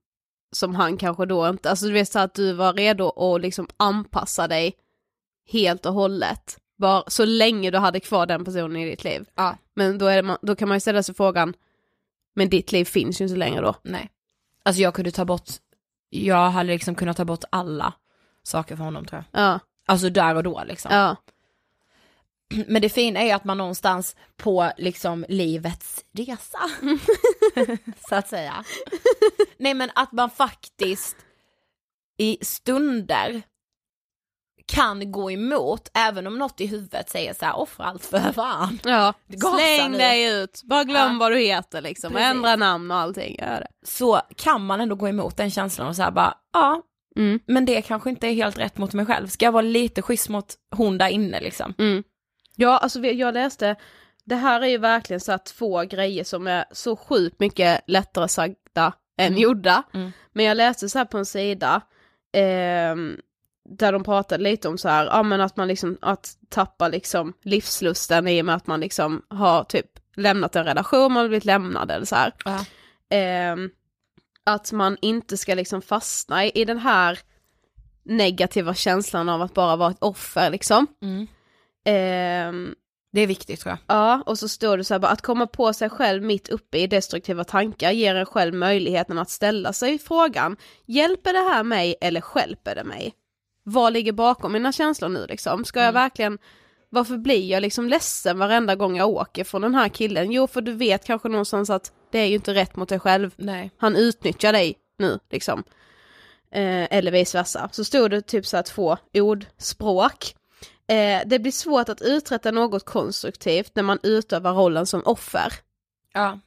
[0.54, 3.68] som han kanske då inte, alltså du vet så att du var redo att liksom
[3.76, 4.76] anpassa dig
[5.50, 6.58] helt och hållet.
[6.76, 9.28] Bara, så länge du hade kvar den personen i ditt liv.
[9.34, 9.56] Ja.
[9.74, 11.54] Men då, är det, då kan man ju ställa sig frågan,
[12.34, 13.74] men ditt liv finns ju inte längre då.
[13.82, 14.10] Nej.
[14.62, 15.50] Alltså jag kunde ta bort,
[16.10, 17.92] jag hade liksom kunnat ta bort alla
[18.42, 19.42] saker för honom tror jag.
[19.42, 20.90] Ja, Alltså där och då liksom.
[20.94, 21.16] ja,
[22.68, 26.58] Men det fina är att man någonstans på liksom livets resa,
[28.08, 28.64] så att säga.
[29.56, 31.16] Nej men att man faktiskt
[32.18, 33.42] i stunder
[34.66, 38.78] kan gå emot, även om något i huvudet säger så här, offra allt för fan.
[38.84, 39.14] ja.
[39.26, 39.98] Gasa Släng nu.
[39.98, 41.18] dig ut, bara glöm Ja.
[41.20, 42.26] vad du heter liksom, Precis.
[42.26, 43.66] ändra namn och allting, gör det.
[43.86, 46.82] Så kan man ändå gå emot den känslan och säga bara, ja,
[47.16, 47.40] Mm.
[47.46, 49.28] men det kanske inte är helt rätt mot mig själv.
[49.28, 51.74] Ska jag vara lite schysst mot hon där inne liksom?
[51.78, 52.02] Mm.
[52.56, 53.76] Ja, alltså jag läste,
[54.24, 58.28] det här är ju verkligen så här två grejer som är så sjukt mycket lättare
[58.28, 59.38] sagda än Mm.
[59.38, 59.82] gjorda.
[59.94, 60.12] Mm.
[60.32, 61.80] Men jag läste så här på en sida,
[62.32, 63.16] ehm,
[63.68, 67.32] där de pratade lite om så här, ja men att man liksom, att tappa liksom
[67.42, 69.86] livslusten i och med att man liksom har typ
[70.16, 72.32] lämnat en relation, man har blivit lämnad eller så här.
[72.44, 72.64] Ja.
[73.10, 73.70] Ehm,
[74.44, 77.18] att man inte ska liksom fastna i, i den här
[78.02, 80.86] negativa känslan av att bara vara ett offer liksom.
[81.02, 81.26] Mm.
[81.84, 82.74] Ehm,
[83.12, 83.96] Det är viktigt tror jag.
[83.96, 86.78] Ja, och så står det så här bara att komma på sig själv mitt uppe
[86.78, 90.56] i destruktiva tankar ger en själv möjligheten att ställa sig frågan,
[90.86, 93.14] hjälper det här mig eller stjälper det mig?
[93.64, 95.64] Vad ligger bakom mina känslor nu liksom?
[95.64, 96.38] Ska jag verkligen,
[96.90, 100.32] varför blir jag liksom ledsen varenda gång jag åker från den här killen?
[100.32, 103.30] Jo, för du vet kanske någonstans att det är ju inte rätt mot dig själv.
[103.36, 103.70] Nej.
[103.78, 105.64] Han utnyttjar dig nu liksom.
[106.50, 107.68] Eh, eller vice versa.
[107.72, 110.34] Så stod det typ så här två ordspråk.
[110.86, 115.52] Eh, det blir svårt att uträtta något konstruktivt när man utövar rollen som offer.
[116.12, 116.38] Ja.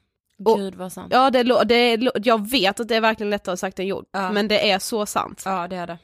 [0.46, 1.08] Och- Gud vad sant.
[1.14, 4.10] Ja, det, är det är, jag vet att det är verkligen lättare sagt än gjort,
[4.12, 4.32] Ja.
[4.32, 5.42] men det är så sant.
[5.46, 5.98] Ja det är det.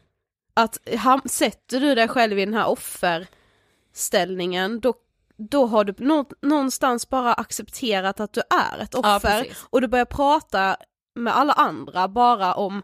[0.53, 4.93] Att ham- sätter du dig själv i den här offerställningen, då,
[5.37, 8.41] då har du nå- någonstans bara accepterat att du
[8.73, 9.41] är ett Ja, offer.
[9.43, 9.65] precis.
[9.69, 10.77] och du börjar prata
[11.15, 12.81] med alla andra bara om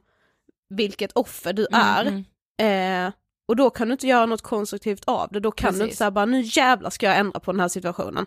[0.69, 2.01] vilket offer du är.
[2.01, 2.23] Mm,
[2.57, 3.07] mm.
[3.07, 3.13] Eh,
[3.49, 5.97] och då kan du inte göra något konstruktivt av det, då kan du inte Precis.
[5.97, 8.25] säga bara nu jävlar ska jag ändra på den här situationen.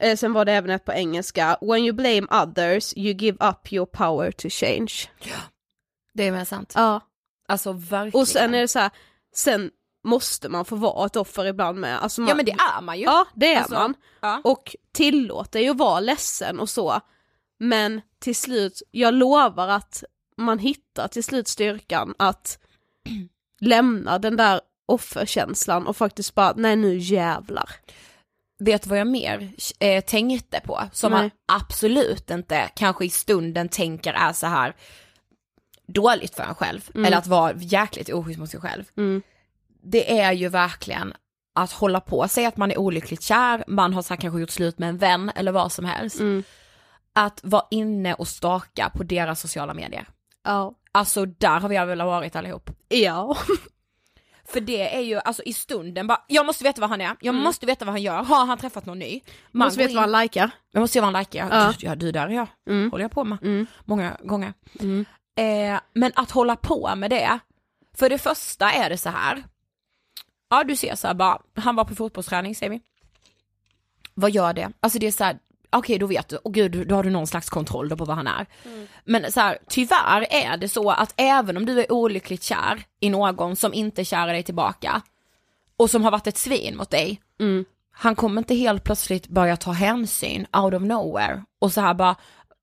[0.00, 3.72] Eh, sen var det även ett på engelska, when you blame others you give up
[3.72, 4.92] your power to change.
[6.14, 6.72] Det är med sant.
[6.76, 7.00] Ja.
[7.48, 8.20] Alltså verkligen.
[8.22, 8.90] Och sen är det så här,
[9.34, 9.70] sen
[10.04, 12.02] måste man få vara ett offer ibland med.
[12.02, 13.04] Alltså man, Ja men det är man ju.
[13.04, 13.94] Ja, det är Alltså, man.
[14.20, 14.40] ja.
[14.44, 17.00] Och tillåt dig att vara ledsen och så.
[17.58, 20.04] Men till slut, jag lovar att
[20.36, 22.58] man hittar till slut styrkan att
[23.60, 27.70] lämna den där offerkänslan och faktiskt bara, nej nu jävlar.
[28.58, 30.82] Vet du vad jag mer eh, tänkte på?
[30.92, 31.22] Som Nej.
[31.22, 34.74] man absolut inte kanske i stunden tänker är så här
[35.86, 36.90] dåligt för en själv.
[36.94, 37.04] Mm.
[37.04, 38.84] Eller att vara jäkligt oschysst mot sig själv.
[38.96, 39.22] Mm.
[39.82, 41.14] Det är ju verkligen
[41.54, 44.50] att hålla på, säga att man är olyckligt kär, man har så här kanske gjort
[44.50, 46.20] slut med en vän eller vad som helst.
[46.20, 46.42] Mm.
[47.12, 50.08] Att vara inne och staka på deras sociala medier.
[50.44, 50.74] Ja.
[50.96, 52.70] Alltså där har vi väl varit allihop.
[52.88, 53.36] Ja.
[54.48, 57.32] För det är ju, alltså i stunden bara, jag måste veta vad han är, jag
[57.32, 57.42] Mm.
[57.42, 59.20] måste veta vad han gör, har han träffat någon ny?
[59.52, 60.50] Man måste veta vad in- han likar.
[60.72, 61.64] Jag måste se vad han likar, Ja.
[61.64, 61.74] ja.
[61.78, 62.90] ja du där är jag, Mm.
[62.90, 63.66] håller jag på med Mm.
[63.84, 64.52] många gånger.
[64.80, 65.04] Mm.
[65.38, 67.38] Eh, men att hålla på med det,
[67.96, 69.44] för det första är det så här.
[70.50, 72.80] ja du ser så här bara, han var på fotbollsträning säger vi.
[74.14, 74.72] Vad gör det?
[74.80, 75.38] Alltså det är så här,
[75.70, 78.16] okej då vet du, och gud då har du någon slags kontroll då på vad
[78.16, 78.46] han är.
[79.04, 83.10] Men så här, tyvärr är det så att även om du är olyckligt kär i
[83.10, 85.02] någon som inte kär i dig tillbaka
[85.76, 87.64] och som har varit ett svin mot dig, Mm.
[87.92, 92.16] han kommer inte helt plötsligt börja ta hänsyn out of nowhere och så här bara,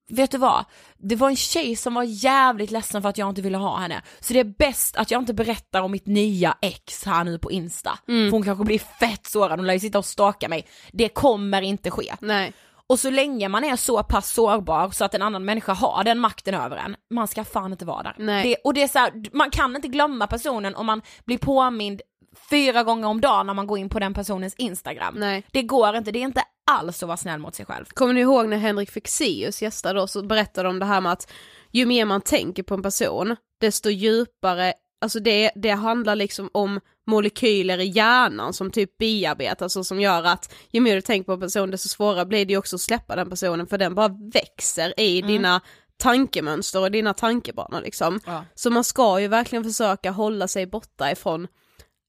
[0.10, 0.66] vet du vad?
[0.97, 4.01] Det var en tjej som var jävligt ledsen för att jag inte ville ha henne.
[4.20, 7.51] Så det är bäst att jag inte berättar om mitt nya ex här nu på
[7.51, 7.99] Insta.
[8.08, 8.28] Mm.
[8.30, 10.68] För hon kanske blir fett sårad, hon lär ju sitta och staka mig.
[10.91, 12.14] Det kommer inte ske.
[12.20, 12.54] Nej.
[12.89, 16.19] Och så länge man är så pass sårbar så att en annan människa har den
[16.19, 18.15] makten över en, man ska fan inte vara där.
[18.17, 18.43] Nej.
[18.43, 22.01] Det, och det är så här, man kan inte glömma personen om man blir påmind
[22.49, 25.15] fyra gånger om dagen när man går in på den personens Instagram.
[25.17, 25.43] Nej.
[25.51, 27.86] Det går inte, det är inte alls att vara snäll mot sig själv.
[27.86, 31.31] Kommer ni ihåg när Henrik Fexeus gästade oss och berättade om det här med att
[31.71, 36.79] ju mer man tänker på en person, desto djupare, alltså det, det handlar liksom om
[37.08, 41.34] molekyler i hjärnan som typ bearbetas och som gör att ju mer du tänker på
[41.34, 44.99] en person desto svårare blir det också att släppa den personen för den bara växer
[44.99, 45.32] i Mm.
[45.32, 45.62] dina
[45.97, 48.20] tankemönster och dina tankebanor liksom.
[48.26, 48.45] Ja.
[48.56, 51.47] Så man ska ju verkligen försöka hålla sig borta ifrån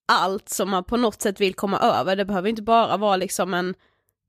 [0.09, 2.17] allt som man på något sätt vill komma över.
[2.17, 3.75] Det behöver inte bara vara liksom en,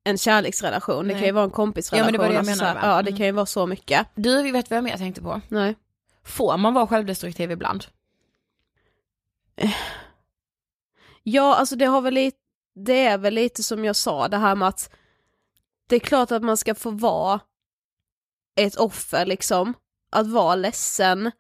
[0.04, 1.20] en kärleksrelation, det Nej.
[1.22, 2.00] kan ju vara en kompisrelation.
[2.00, 2.96] Ja, men det var det jag alltså menade, va?
[2.96, 3.18] Ja det Mm.
[3.18, 4.08] kan ju vara så mycket.
[4.16, 5.42] Du, vet vem jag tänkte på?
[5.48, 5.76] Nej.
[6.26, 7.86] Får man vara självdestruktiv ibland?
[11.28, 12.38] Ja alltså det har väl lite,
[12.76, 14.90] det är väl lite som jag sa det här med att
[15.90, 17.40] det är klart att man ska få vara
[18.56, 19.74] ett offer liksom,
[20.12, 21.32] att vara ledsen.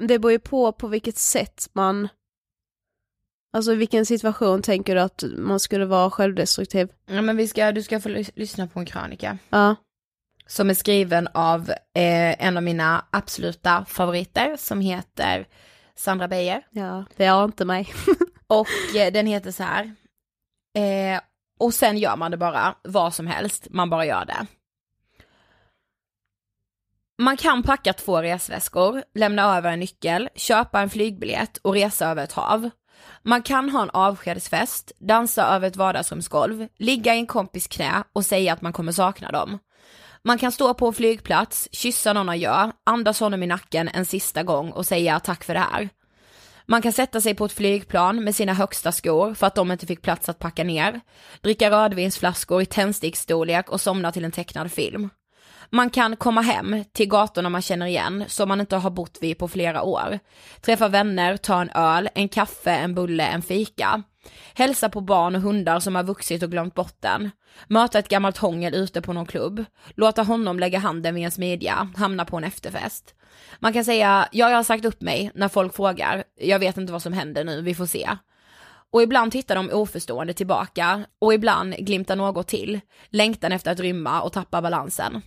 [0.00, 2.08] Det beror ju på på vilket sätt man,
[3.52, 6.88] alltså i vilken situation tänker du att man skulle vara självdestruktiv?
[7.06, 9.38] Ja men vi ska, du ska få lys- lyssna på en krönika.
[9.50, 9.76] Ja.
[10.46, 15.48] Som är skriven av eh, en av mina absoluta favoriter som heter
[15.94, 16.66] Sandra Beijer.
[16.70, 17.92] Ja, det är inte mig.
[18.50, 19.94] Och eh, den heter så här.
[20.74, 21.20] Eh,
[21.58, 24.46] och sen gör man det bara, vad som helst, man bara gör det.
[27.18, 32.24] Man kan packa två resväskor, lämna över en nyckel, köpa en flygbiljett och resa över
[32.24, 32.70] ett hav.
[33.22, 38.26] Man kan ha en avskedsfest, dansa över ett vardagsrumsgolv, ligga i en kompis knä och
[38.26, 39.58] säga att man kommer sakna dem.
[40.22, 44.42] Man kan stå på en flygplats, kyssa någon adjö, andas honom i nacken en sista
[44.42, 45.88] gång och säga tack för det här.
[46.70, 49.86] Man kan sätta sig på ett flygplan med sina högsta skor för att de inte
[49.86, 51.00] fick plats att packa ner,
[51.40, 55.08] dricka rödvinsflaskor i tändsticksstorlek och somna till en tecknad film.
[55.70, 59.38] Man kan komma hem till gatorna man känner igen som man inte har bott vid
[59.38, 60.18] på flera år.
[60.60, 64.02] Träffa vänner, ta en öl, en kaffe, en bulle, en fika.
[64.54, 67.30] Hälsa på barn och hundar som har vuxit och glömt bort den.
[67.68, 69.64] Möta ett gammalt hångel ute på någon klubb.
[69.94, 73.14] Låta honom lägga handen vid ens midja, hamna på en efterfest.
[73.58, 76.92] Man kan säga, ja jag har sagt upp mig när folk frågar, jag vet inte
[76.92, 78.10] vad som händer nu, vi får se.
[78.92, 84.22] Och ibland tittar de oförstående tillbaka och ibland glimtar något till, längtan efter att rymma
[84.22, 85.22] och tappa balansen.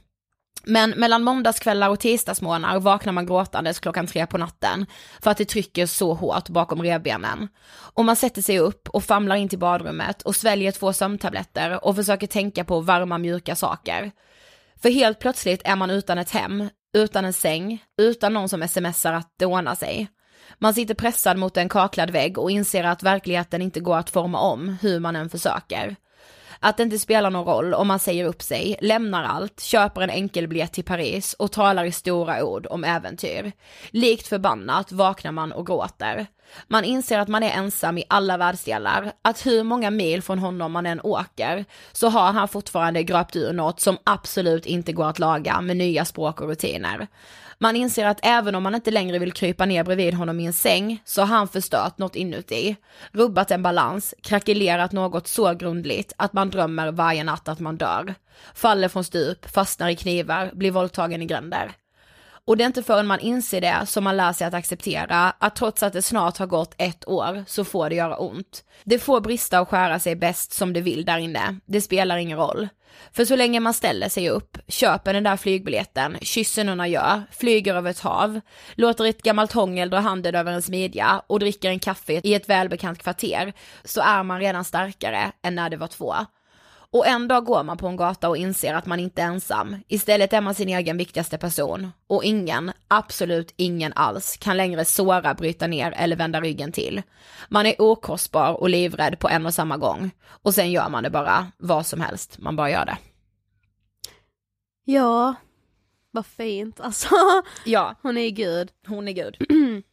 [0.66, 4.86] Men mellan måndagskvällar och tisdagsmorgnar vaknar man gråtandes klockan tre på natten
[5.22, 7.48] för att det trycker så hårt bakom revbenen.
[7.70, 11.96] Och man sätter sig upp och famlar in till badrummet och sväljer två sömntabletter och
[11.96, 14.12] försöker tänka på varma mjuka saker.
[14.82, 19.14] För helt plötsligt är man utan ett hem, utan en säng, utan någon som smsar
[19.14, 20.08] att det ordnar sig.
[20.60, 24.40] Man sitter pressad mot en kaklad vägg och inser att verkligheten inte går att forma
[24.40, 25.96] om hur man än försöker.
[26.60, 30.10] Att det inte spelar någon roll om man säger upp sig, lämnar allt, köper en
[30.10, 33.52] enkelbiljett till Paris och talar i stora ord om äventyr.
[33.90, 36.28] Likt förbannat vaknar man och gråter.
[36.68, 40.72] Man inser att man är ensam i alla världsdelar, att hur många mil från honom
[40.72, 45.20] man än åker, så har han fortfarande gröpt ur något som absolut inte går att
[45.20, 47.08] laga med nya språk och rutiner.
[47.60, 50.54] Man inser att även om man inte längre vill krypa ner bredvid honom i en
[50.54, 52.76] säng, så har han förstört något inuti,
[53.12, 58.16] rubbat en balans, krackelerat något så grundligt att man drömmer varje natt att man dör.
[58.54, 61.72] Faller från stup, fastnar i knivar, blir våldtagen i gränder.
[62.48, 65.56] Och det är inte förrän man inser det som man lär sig att acceptera att
[65.56, 68.64] trots att det snart har gått ett år så får det göra ont.
[68.84, 72.38] Det får brista och skära sig bäst som det vill där inne, det spelar ingen
[72.38, 72.68] roll.
[73.12, 77.76] För så länge man ställer sig upp, köper den där flygbiljetten, kysser någon gör, flyger
[77.76, 78.40] över ett hav,
[78.76, 82.50] låter ett gammalt hångel dra handen över ens midja och dricker en kaffe i ett
[82.50, 86.16] välbekant kvarter, så är man redan starkare än när det var två.
[86.94, 89.76] Och en dag går man på en gata och inser att man inte är ensam.
[89.88, 91.92] Istället är man sin egen viktigaste person.
[92.08, 97.02] Och ingen, absolut ingen alls, kan längre såra, bryta ner eller vända ryggen till.
[97.50, 100.12] Man är okostbar och livrädd på en och samma gång.
[100.26, 102.98] Och sen gör man det bara, vad som helst, man bara gör det.
[104.86, 105.36] Ja,
[106.12, 107.10] vad fint alltså.
[107.66, 108.72] Ja, Hon är gud.
[108.88, 109.38] hon är gud.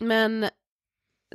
[0.00, 0.48] Men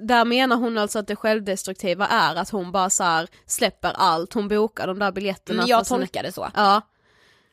[0.08, 4.34] där menar hon alltså att det självdestruktiva är att hon bara så här släpper allt,
[4.34, 5.58] hon bokar de där biljetterna.
[5.58, 6.50] Men jag tolkar det så.
[6.56, 6.82] Ja,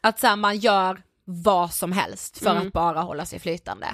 [0.01, 2.66] Att så här, man gör vad som helst för Mm.
[2.66, 3.86] att bara hålla sig flytande.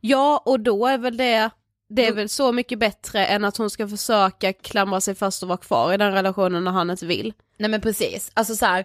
[0.00, 1.50] ja och då är väl det,
[1.88, 5.48] det är väl så mycket bättre än att hon ska försöka klamra sig fast och
[5.48, 7.32] vara kvar i den relationen när han inte vill.
[7.58, 8.84] Nej men precis, alltså så här,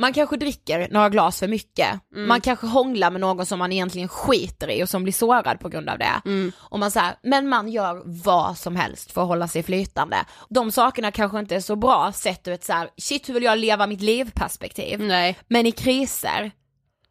[0.00, 2.28] man kanske dricker några glas för mycket, Mm.
[2.28, 5.68] man kanske hånglar med någon som man egentligen skiter i och som blir sårad på
[5.68, 6.22] grund av det.
[6.24, 6.52] Mm.
[6.58, 10.16] Och man säger, men man gör vad som helst för att hålla sig flytande.
[10.48, 13.42] De sakerna kanske inte är så bra sett ur ett så här, shit hur vill
[13.42, 15.00] jag leva mitt liv perspektiv.
[15.00, 16.50] Nej, Men i kriser,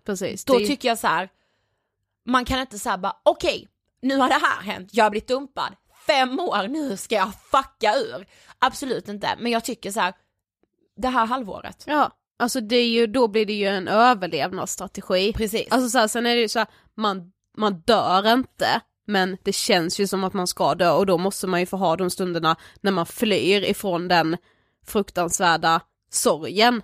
[0.05, 0.45] precis.
[0.45, 1.29] då Det- tycker jag så här,
[2.25, 3.67] man kan inte säga bara okej,
[4.01, 5.75] nu har det här hänt, jag har blivit dumpad,
[6.07, 8.27] fem år, nu ska jag fucka ur.
[8.59, 10.13] Absolut inte, men jag tycker så här,
[10.97, 11.83] det här halvåret.
[11.87, 15.33] Ja, alltså det är ju, då blir det ju en överlevnadsstrategi.
[15.33, 15.67] Precis.
[15.71, 19.53] Alltså så här, sen är det ju så här, man, man dör inte, men det
[19.53, 22.09] känns ju som att man ska dö och då måste man ju få ha de
[22.09, 24.37] stunderna när man flyr ifrån den
[24.87, 25.81] fruktansvärda
[26.11, 26.81] sorgen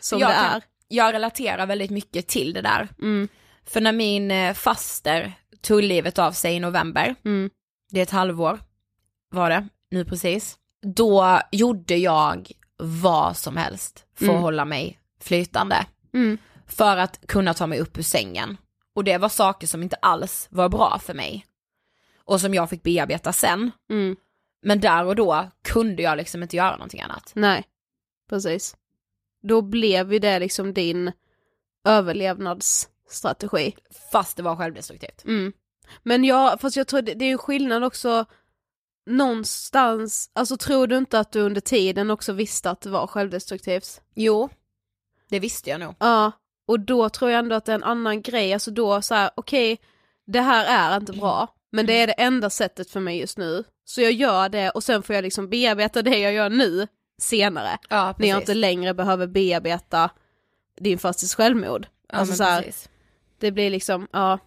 [0.00, 0.62] som jag det kan- är.
[0.88, 2.88] Jag relaterar väldigt mycket till det där.
[3.02, 3.28] Mm.
[3.66, 7.50] För när min eh, faster tog livet av sig i november, Mm.
[7.90, 8.58] det är ett halvår
[9.30, 14.36] var det, nu precis, då gjorde jag vad som helst för Mm.
[14.36, 15.86] att hålla mig flytande.
[16.14, 16.38] Mm.
[16.66, 18.56] För att kunna ta mig upp ur sängen.
[18.94, 21.46] Och det var saker som inte alls var bra för mig.
[22.24, 23.70] Och som jag fick bearbeta sen.
[23.90, 24.16] Mm.
[24.62, 27.32] Men där och då kunde jag liksom inte göra någonting annat.
[27.34, 27.64] Nej,
[28.28, 28.76] precis.
[29.42, 31.12] Då blev ju det liksom din
[31.84, 33.76] överlevnadsstrategi.
[34.12, 35.24] Fast det var självdestruktivt.
[35.24, 35.52] Mm.
[36.02, 38.24] Men jag, fast jag tror det, det är ju skillnad också
[39.06, 44.00] någonstans, alltså tror du inte att du under tiden också visste att det var självdestruktivt?
[44.14, 44.48] Jo,
[45.28, 45.94] det visste jag nog.
[45.98, 46.32] Ja,
[46.66, 49.30] och då tror jag ändå att det är en annan grej, alltså då så här,
[49.34, 49.80] okej,
[50.26, 53.64] det här är inte bra, men det är det enda sättet för mig just nu.
[53.84, 56.88] Så jag gör det och sen får jag liksom bearbeta det jag gör nu
[57.18, 57.78] senare.
[57.88, 60.10] Ja, när jag inte längre behöver bearbeta
[60.80, 61.86] din fastis självmord.
[62.08, 62.74] Ja, alltså så här,
[63.38, 64.38] det blir liksom, ja.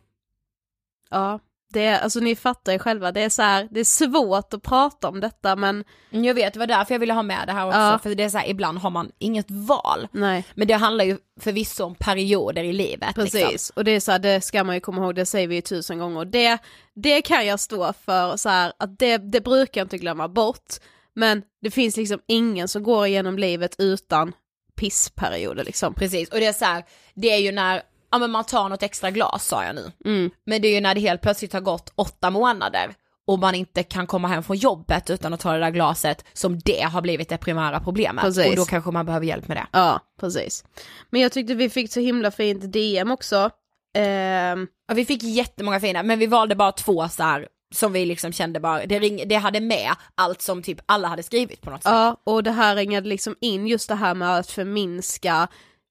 [1.10, 1.40] Ja,
[1.74, 4.64] det är, alltså ni fattar ju själva, det är så här, det är svårt att
[4.64, 7.54] prata om detta men Mm, Jag vet, det var därför jag ville ha med det
[7.54, 8.00] här också, Ja.
[8.04, 10.08] för det är så här, ibland har man inget val.
[10.12, 10.46] nej.
[10.56, 13.16] Men det handlar ju förvisso om perioder i livet.
[13.16, 13.74] Precis, Liksom.
[13.76, 15.62] och det är så här, det ska man ju komma ihåg, det säger vi ju
[15.62, 16.26] tusen gånger.
[16.26, 16.58] Det,
[16.96, 20.74] det kan jag stå för, så här, att det, det brukar jag inte glömma bort.
[21.14, 24.34] Men det finns liksom ingen som går igenom livet utan
[24.76, 25.94] pissperioder liksom.
[25.94, 27.82] Precis, och det är så här, det är ju när,
[28.12, 29.92] ja men man tar något extra glas sa jag nu.
[30.06, 30.32] Mm.
[30.46, 32.96] Men det är ju när det helt plötsligt har gått åtta månader
[33.28, 36.60] och man inte kan komma hem från jobbet utan att ta det där glaset som
[36.60, 38.24] det har blivit det primära problemet.
[38.24, 38.50] Precis.
[38.50, 39.68] Och då kanske man behöver hjälp med det.
[39.72, 40.64] Ja, precis.
[41.10, 43.50] Men jag tyckte vi fick så himla fint DM också.
[43.96, 48.06] Ehm, Ja, vi fick jättemånga fina, men vi valde bara två så här som vi
[48.06, 51.70] liksom kände bara, det, ring, det hade med allt som typ alla hade skrivit på
[51.70, 51.92] något sätt.
[51.92, 55.48] Ja, och det här ringade liksom in just det här med att förminska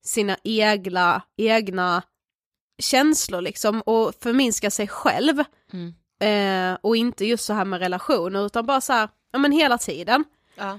[0.09, 2.03] sina egna, egna
[2.79, 5.45] känslor liksom och förminska sig själv.
[5.73, 5.95] Mm.
[6.21, 9.79] Eh, och inte just så här med relationer utan bara så här, ja men hela
[9.79, 10.25] tiden.
[10.57, 10.79] Ja.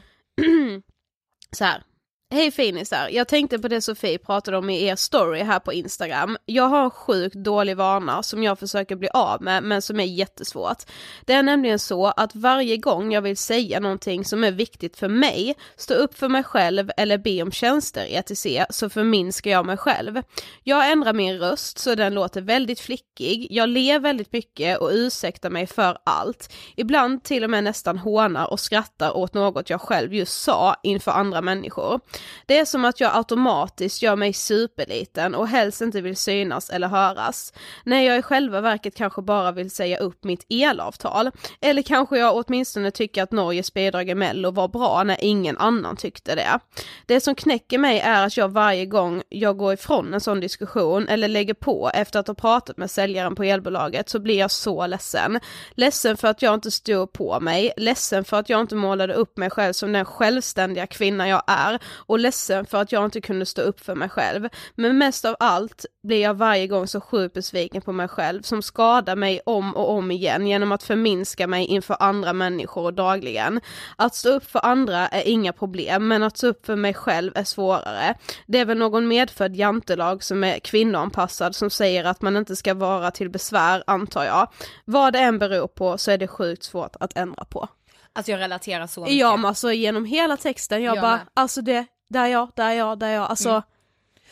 [1.51, 1.84] så här.
[2.32, 6.38] Hej finisar, jag tänkte på det Sofie pratade om i er story här på Instagram.
[6.45, 10.05] Jag har en sjukt dålig vana som jag försöker bli av med men som är
[10.05, 10.84] jättesvårt.
[11.25, 15.07] Det är nämligen så att varje gång jag vill säga någonting som är viktigt för
[15.07, 19.65] mig, stå upp för mig själv eller be om tjänster i ETC så förminskar jag
[19.65, 20.21] mig själv.
[20.63, 25.49] Jag ändrar min röst så den låter väldigt flickig, jag ler väldigt mycket och ursäktar
[25.49, 26.53] mig för allt.
[26.75, 31.11] Ibland till och med nästan hånar och skrattar åt något jag själv just sa inför
[31.11, 31.99] andra människor.
[32.45, 36.88] Det är som att jag automatiskt gör mig superliten och helst inte vill synas eller
[36.88, 37.53] höras.
[37.84, 41.32] När jag i själva verket kanske bara vill säga upp mitt elavtal.
[41.61, 45.95] Eller kanske jag åtminstone tycker att Norges bidrag i mello var bra när ingen annan
[45.95, 46.59] tyckte det.
[47.05, 51.07] Det som knäcker mig är att jag varje gång jag går ifrån en sån diskussion
[51.07, 54.88] eller lägger på efter att ha pratat med säljaren på elbolaget så blir jag så
[54.88, 55.39] ledsen.
[55.72, 59.38] Ledsen för att jag inte stod på mig, ledsen för att jag inte målade upp
[59.38, 61.80] mig själv som den självständiga kvinna jag är
[62.10, 64.49] och ledsen för att jag inte kunde stå upp för mig själv.
[64.76, 68.62] Men mest av allt blir jag varje gång så sjukt besviken på mig själv som
[68.62, 73.62] skadar mig om och om igen genom att förminska mig inför andra människor dagligen.
[73.95, 77.32] Att stå upp för andra är inga problem men att stå upp för mig själv
[77.36, 78.16] är svårare.
[78.47, 82.74] Det är väl någon medfödd jantelag som är kvinnoanpassad som säger att man inte ska
[82.74, 84.47] vara till besvär antar jag.
[84.86, 87.70] Vad det än beror på så är det sjukt svårt att ändra på.
[88.14, 89.16] Alltså jag relaterar så mycket.
[89.16, 91.28] Ja men alltså genom hela texten, jag, Jag bara, med.
[91.34, 93.64] alltså det, där är jag, där är jag, där är jag, alltså Mm.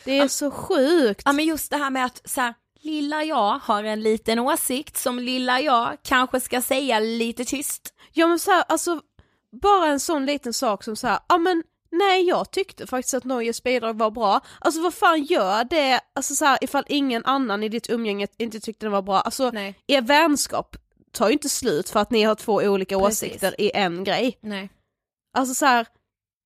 [0.04, 1.22] det är så sjukt.
[1.24, 4.96] Ja men just det här med att så här, lilla jag har en liten åsikt
[4.96, 7.94] som lilla jag kanske ska säga lite tyst.
[8.12, 9.00] Ja men så här, alltså
[9.62, 13.24] bara en sån liten sak som så här, ja men nej jag tyckte faktiskt att
[13.24, 17.62] Norges bidrag var bra, alltså vad fan gör det, alltså så här, ifall ingen annan
[17.62, 19.74] i ditt umgänge inte tyckte den var bra, alltså Nej.
[19.86, 20.76] er vänskap
[21.12, 23.22] tar ju inte slut för att ni har två olika Precis.
[23.22, 24.38] åsikter i en grej.
[24.40, 24.70] Nej.
[25.38, 25.86] Alltså så här,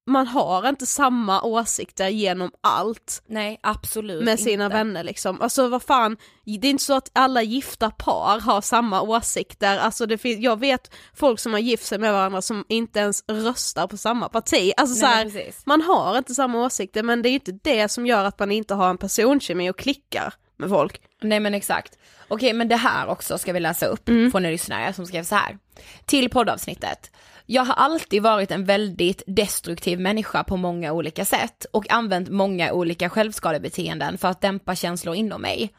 [0.06, 4.76] man har inte samma åsikter genom allt Nej absolut med sina inte.
[4.76, 5.40] vänner liksom.
[5.40, 10.06] Alltså vad fan, det är inte så att alla gifta par har samma åsikter, alltså
[10.06, 13.86] det finns, jag vet folk som har gift sig med varandra som inte ens röstar
[13.86, 17.34] på samma parti, alltså så här, man har inte samma åsikter men det är ju
[17.34, 21.00] inte det som gör att man inte har en personkemi och klickar med folk.
[21.22, 21.98] Nej men exakt.
[22.28, 25.34] Okej men det här också ska vi läsa upp från en lyssnare som skrev så
[25.34, 25.58] här.
[26.06, 27.10] Till poddavsnittet.
[27.46, 32.72] Jag har alltid varit en väldigt destruktiv människa på många olika sätt och använt många
[32.72, 35.74] olika självskadebeteenden för att dämpa känslor inom mig.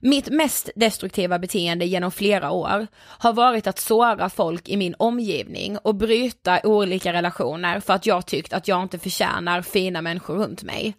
[0.00, 5.78] Mitt mest destruktiva beteende genom flera år har varit att såra folk i min omgivning
[5.78, 10.62] och bryta olika relationer för att jag tyckt att jag inte förtjänar fina människor runt
[10.62, 10.94] mig.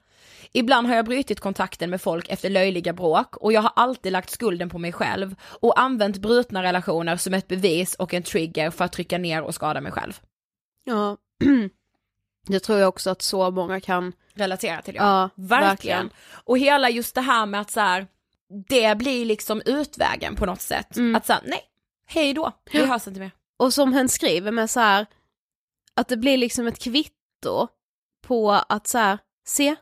[0.54, 4.30] Ibland har jag brutit kontakten med folk efter löjliga bråk och jag har alltid lagt
[4.30, 8.86] skulden på mig själv och använt brutna relationer som ett bevis och en trigger för
[8.86, 10.20] att trycka ner och skada mig själv.
[10.84, 11.18] Ja,
[12.48, 15.00] det tror jag också att så många kan Relatera till det.
[15.00, 15.68] Ja, verkligen.
[15.70, 16.10] verkligen.
[16.32, 18.08] Och hela just det här med att så här,
[18.68, 20.98] det blir liksom utvägen på något sätt.
[20.98, 21.16] Mm.
[21.16, 21.64] Att säga nej,
[22.06, 23.32] hej då, vi hörs inte mer.
[23.58, 25.06] Och som hen skriver med så här
[25.94, 27.68] att det blir liksom ett kvitto
[28.28, 29.76] på att så här, se,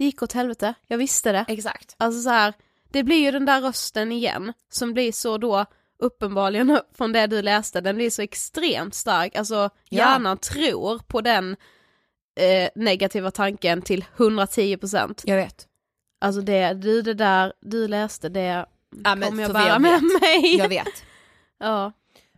[0.00, 1.44] det gick åt helvete, jag visste det.
[1.48, 1.94] Exakt.
[1.98, 2.54] Alltså så här,
[2.90, 5.66] det blir ju den där rösten igen som blir så då
[5.98, 11.56] uppenbarligen från det du läste, den blir så extremt stark, alltså hjärnan tror på den
[12.40, 15.20] eh, negativa tanken till 110%.
[15.24, 15.68] Jag vet.
[16.20, 18.66] Alltså det, du det där du läste det
[19.04, 20.56] Ja, kommer jag bära jag med mig.
[20.56, 21.04] Jag vet.
[21.58, 21.92] Ja,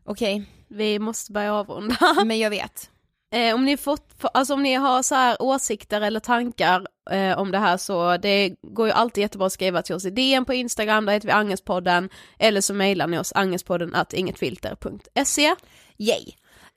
[0.04, 1.96] Okej, vi måste börja avrunda.
[2.24, 2.90] men jag vet.
[3.32, 7.50] Eh, om, ni fått, alltså om ni har så här åsikter eller tankar eh, om
[7.50, 10.54] det här så det går ju alltid jättebra att skriva till oss i DM på
[10.54, 12.08] Instagram, där heter vi Angespodden,
[12.38, 15.54] eller så mejlar ni oss angespodden att ingetfilter.se.
[15.98, 16.24] Yay.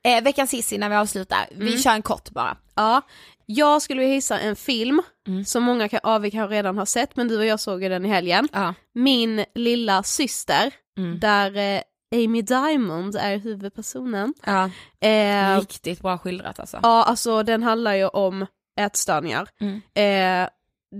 [0.04, 1.78] Eh, veckans hiss innan vi avslutar, vi Mm.
[1.78, 2.56] kör en kort bara.
[2.74, 3.02] Ja,
[3.46, 5.44] jag skulle vilja hissa en film Mm.
[5.44, 7.88] som många kan, ja, vi kanske redan har sett, men du och jag såg ju
[7.88, 8.48] den i helgen.
[8.52, 8.74] Ja.
[8.94, 11.18] Min lilla syster, Mm.
[11.20, 11.80] där eh,
[12.14, 14.34] Amy Diamond är huvudpersonen.
[14.46, 14.70] Ja.
[15.08, 16.80] Eh, Riktigt bra skildrat alltså.
[16.82, 18.46] Ja, alltså den handlar ju om
[18.80, 19.48] ätstörningar.
[19.60, 19.74] Mm.
[19.94, 20.48] Eh,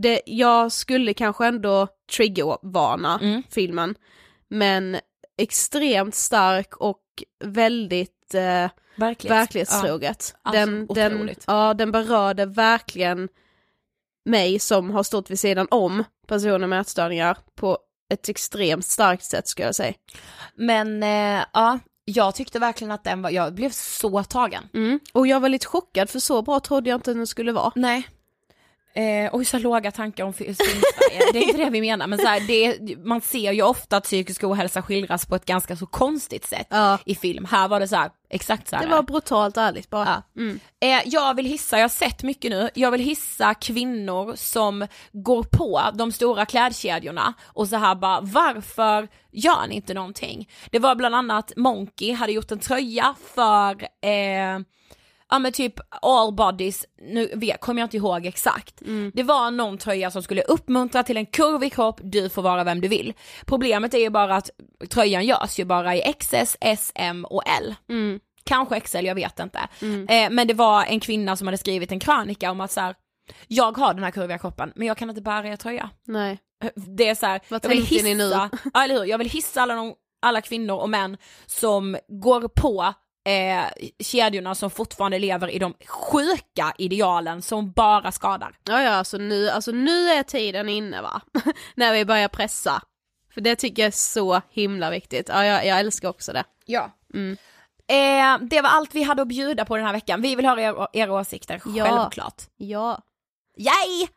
[0.02, 3.42] det, jag skulle kanske ändå triggervarna Mm.
[3.50, 3.94] filmen,
[4.48, 4.96] men
[5.38, 7.02] extremt stark och
[7.44, 9.30] väldigt eh, Verkligt.
[9.32, 10.34] verklighetstroget.
[10.44, 10.50] Ja.
[10.50, 13.28] Alltså, den, den, ja, den berörde verkligen
[14.24, 17.78] mig som har stått vid sidan om personer med ätstörningar på
[18.14, 19.94] ett extremt starkt sätt skulle jag säga.
[20.54, 24.68] Men eh, ja, jag tyckte verkligen att den var, jag blev så tagen.
[24.74, 25.00] Mm.
[25.12, 27.72] Och jag var lite chockad för så bra trodde jag inte den skulle vara.
[27.74, 28.09] Nej.
[28.97, 31.32] Eh, och så låga tankar om fi- film-Sverige.
[31.32, 34.05] det är inte det vi menar men så här, det, man ser ju ofta att
[34.05, 36.99] psykisk ohälsa skildras på ett ganska så konstigt sätt Ja.
[37.05, 37.44] i film.
[37.51, 38.82] Här var det så här, exakt så här.
[38.82, 40.22] Det var brutalt ärligt bara.
[40.34, 40.42] Ja.
[40.42, 40.61] Mm.
[40.80, 45.42] Eh, jag vill hissa, jag har sett mycket nu, jag vill hissa kvinnor som går
[45.42, 50.49] på de stora klädkedjorna och så här bara varför gör ni inte någonting?
[50.70, 54.59] Det var bland annat Monkey hade gjort en tröja för eh,
[55.31, 58.83] Ja men typ all bodies, nu vet, kommer jag inte ihåg exakt.
[59.14, 62.81] Det var någon tröja som skulle uppmuntra till en kurvig kropp, du får vara vem
[62.81, 63.12] du vill.
[63.47, 64.51] Problemet är ju bara att
[64.91, 67.74] tröjan görs ju bara i XS, S, M och L.
[67.89, 68.20] Mm.
[68.45, 69.59] Kanske XL, jag vet inte.
[70.09, 72.95] Eh, men det var en kvinna som hade skrivit en krönika om att så här,
[73.49, 75.91] jag har den här kurviga kroppen men jag kan inte bära er tröja.
[76.07, 76.39] Nej.
[76.97, 78.24] Det är så här, Vad jag vill tänker ni nu?
[78.24, 79.05] hissa, ja, eller hur?
[79.05, 81.16] Jag vill hissa alla, de, alla kvinnor och män
[81.47, 82.95] som går på
[83.27, 83.64] eh,
[84.01, 88.55] kedjorna som fortfarande lever i de sjuka idealen som bara skadar.
[88.64, 91.20] Ja ja, alltså nu, alltså nu är tiden inne va?
[91.74, 92.83] När vi börjar pressa.
[93.35, 95.29] För det tycker jag är så himla viktigt.
[95.29, 96.45] Ja, jag, jag älskar också det.
[96.64, 96.91] Ja.
[97.14, 97.37] Mm.
[97.89, 100.22] Eh, det var allt vi hade att bjuda på den här veckan.
[100.22, 101.85] Vi vill höra er, era åsikter, Ja.
[101.85, 102.43] självklart.
[102.57, 102.99] Ja.
[103.57, 104.09] Yay!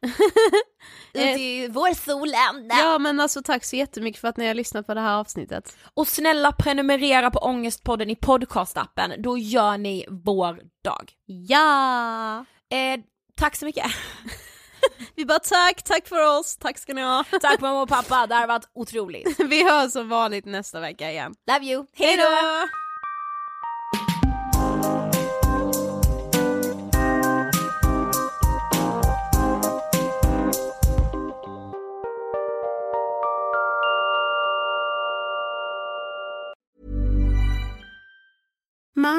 [1.13, 2.67] Ut i vårsolen!
[2.69, 5.77] Ja men alltså tack så jättemycket för att ni har lyssnat på det här avsnittet.
[5.93, 11.11] Och snälla prenumerera på Ångestpodden i podcastappen, då gör ni vår dag.
[11.25, 12.37] Ja!
[12.71, 12.99] Eh,
[13.35, 13.85] tack så mycket.
[15.15, 17.23] Vi bara tack, tack för oss, tack ska ni ha.
[17.41, 19.39] Tack mamma och pappa, det här har varit otroligt.
[19.39, 21.35] Vi hörs som vanligt nästa vecka igen.
[21.51, 22.69] Love you, Hej hejdå!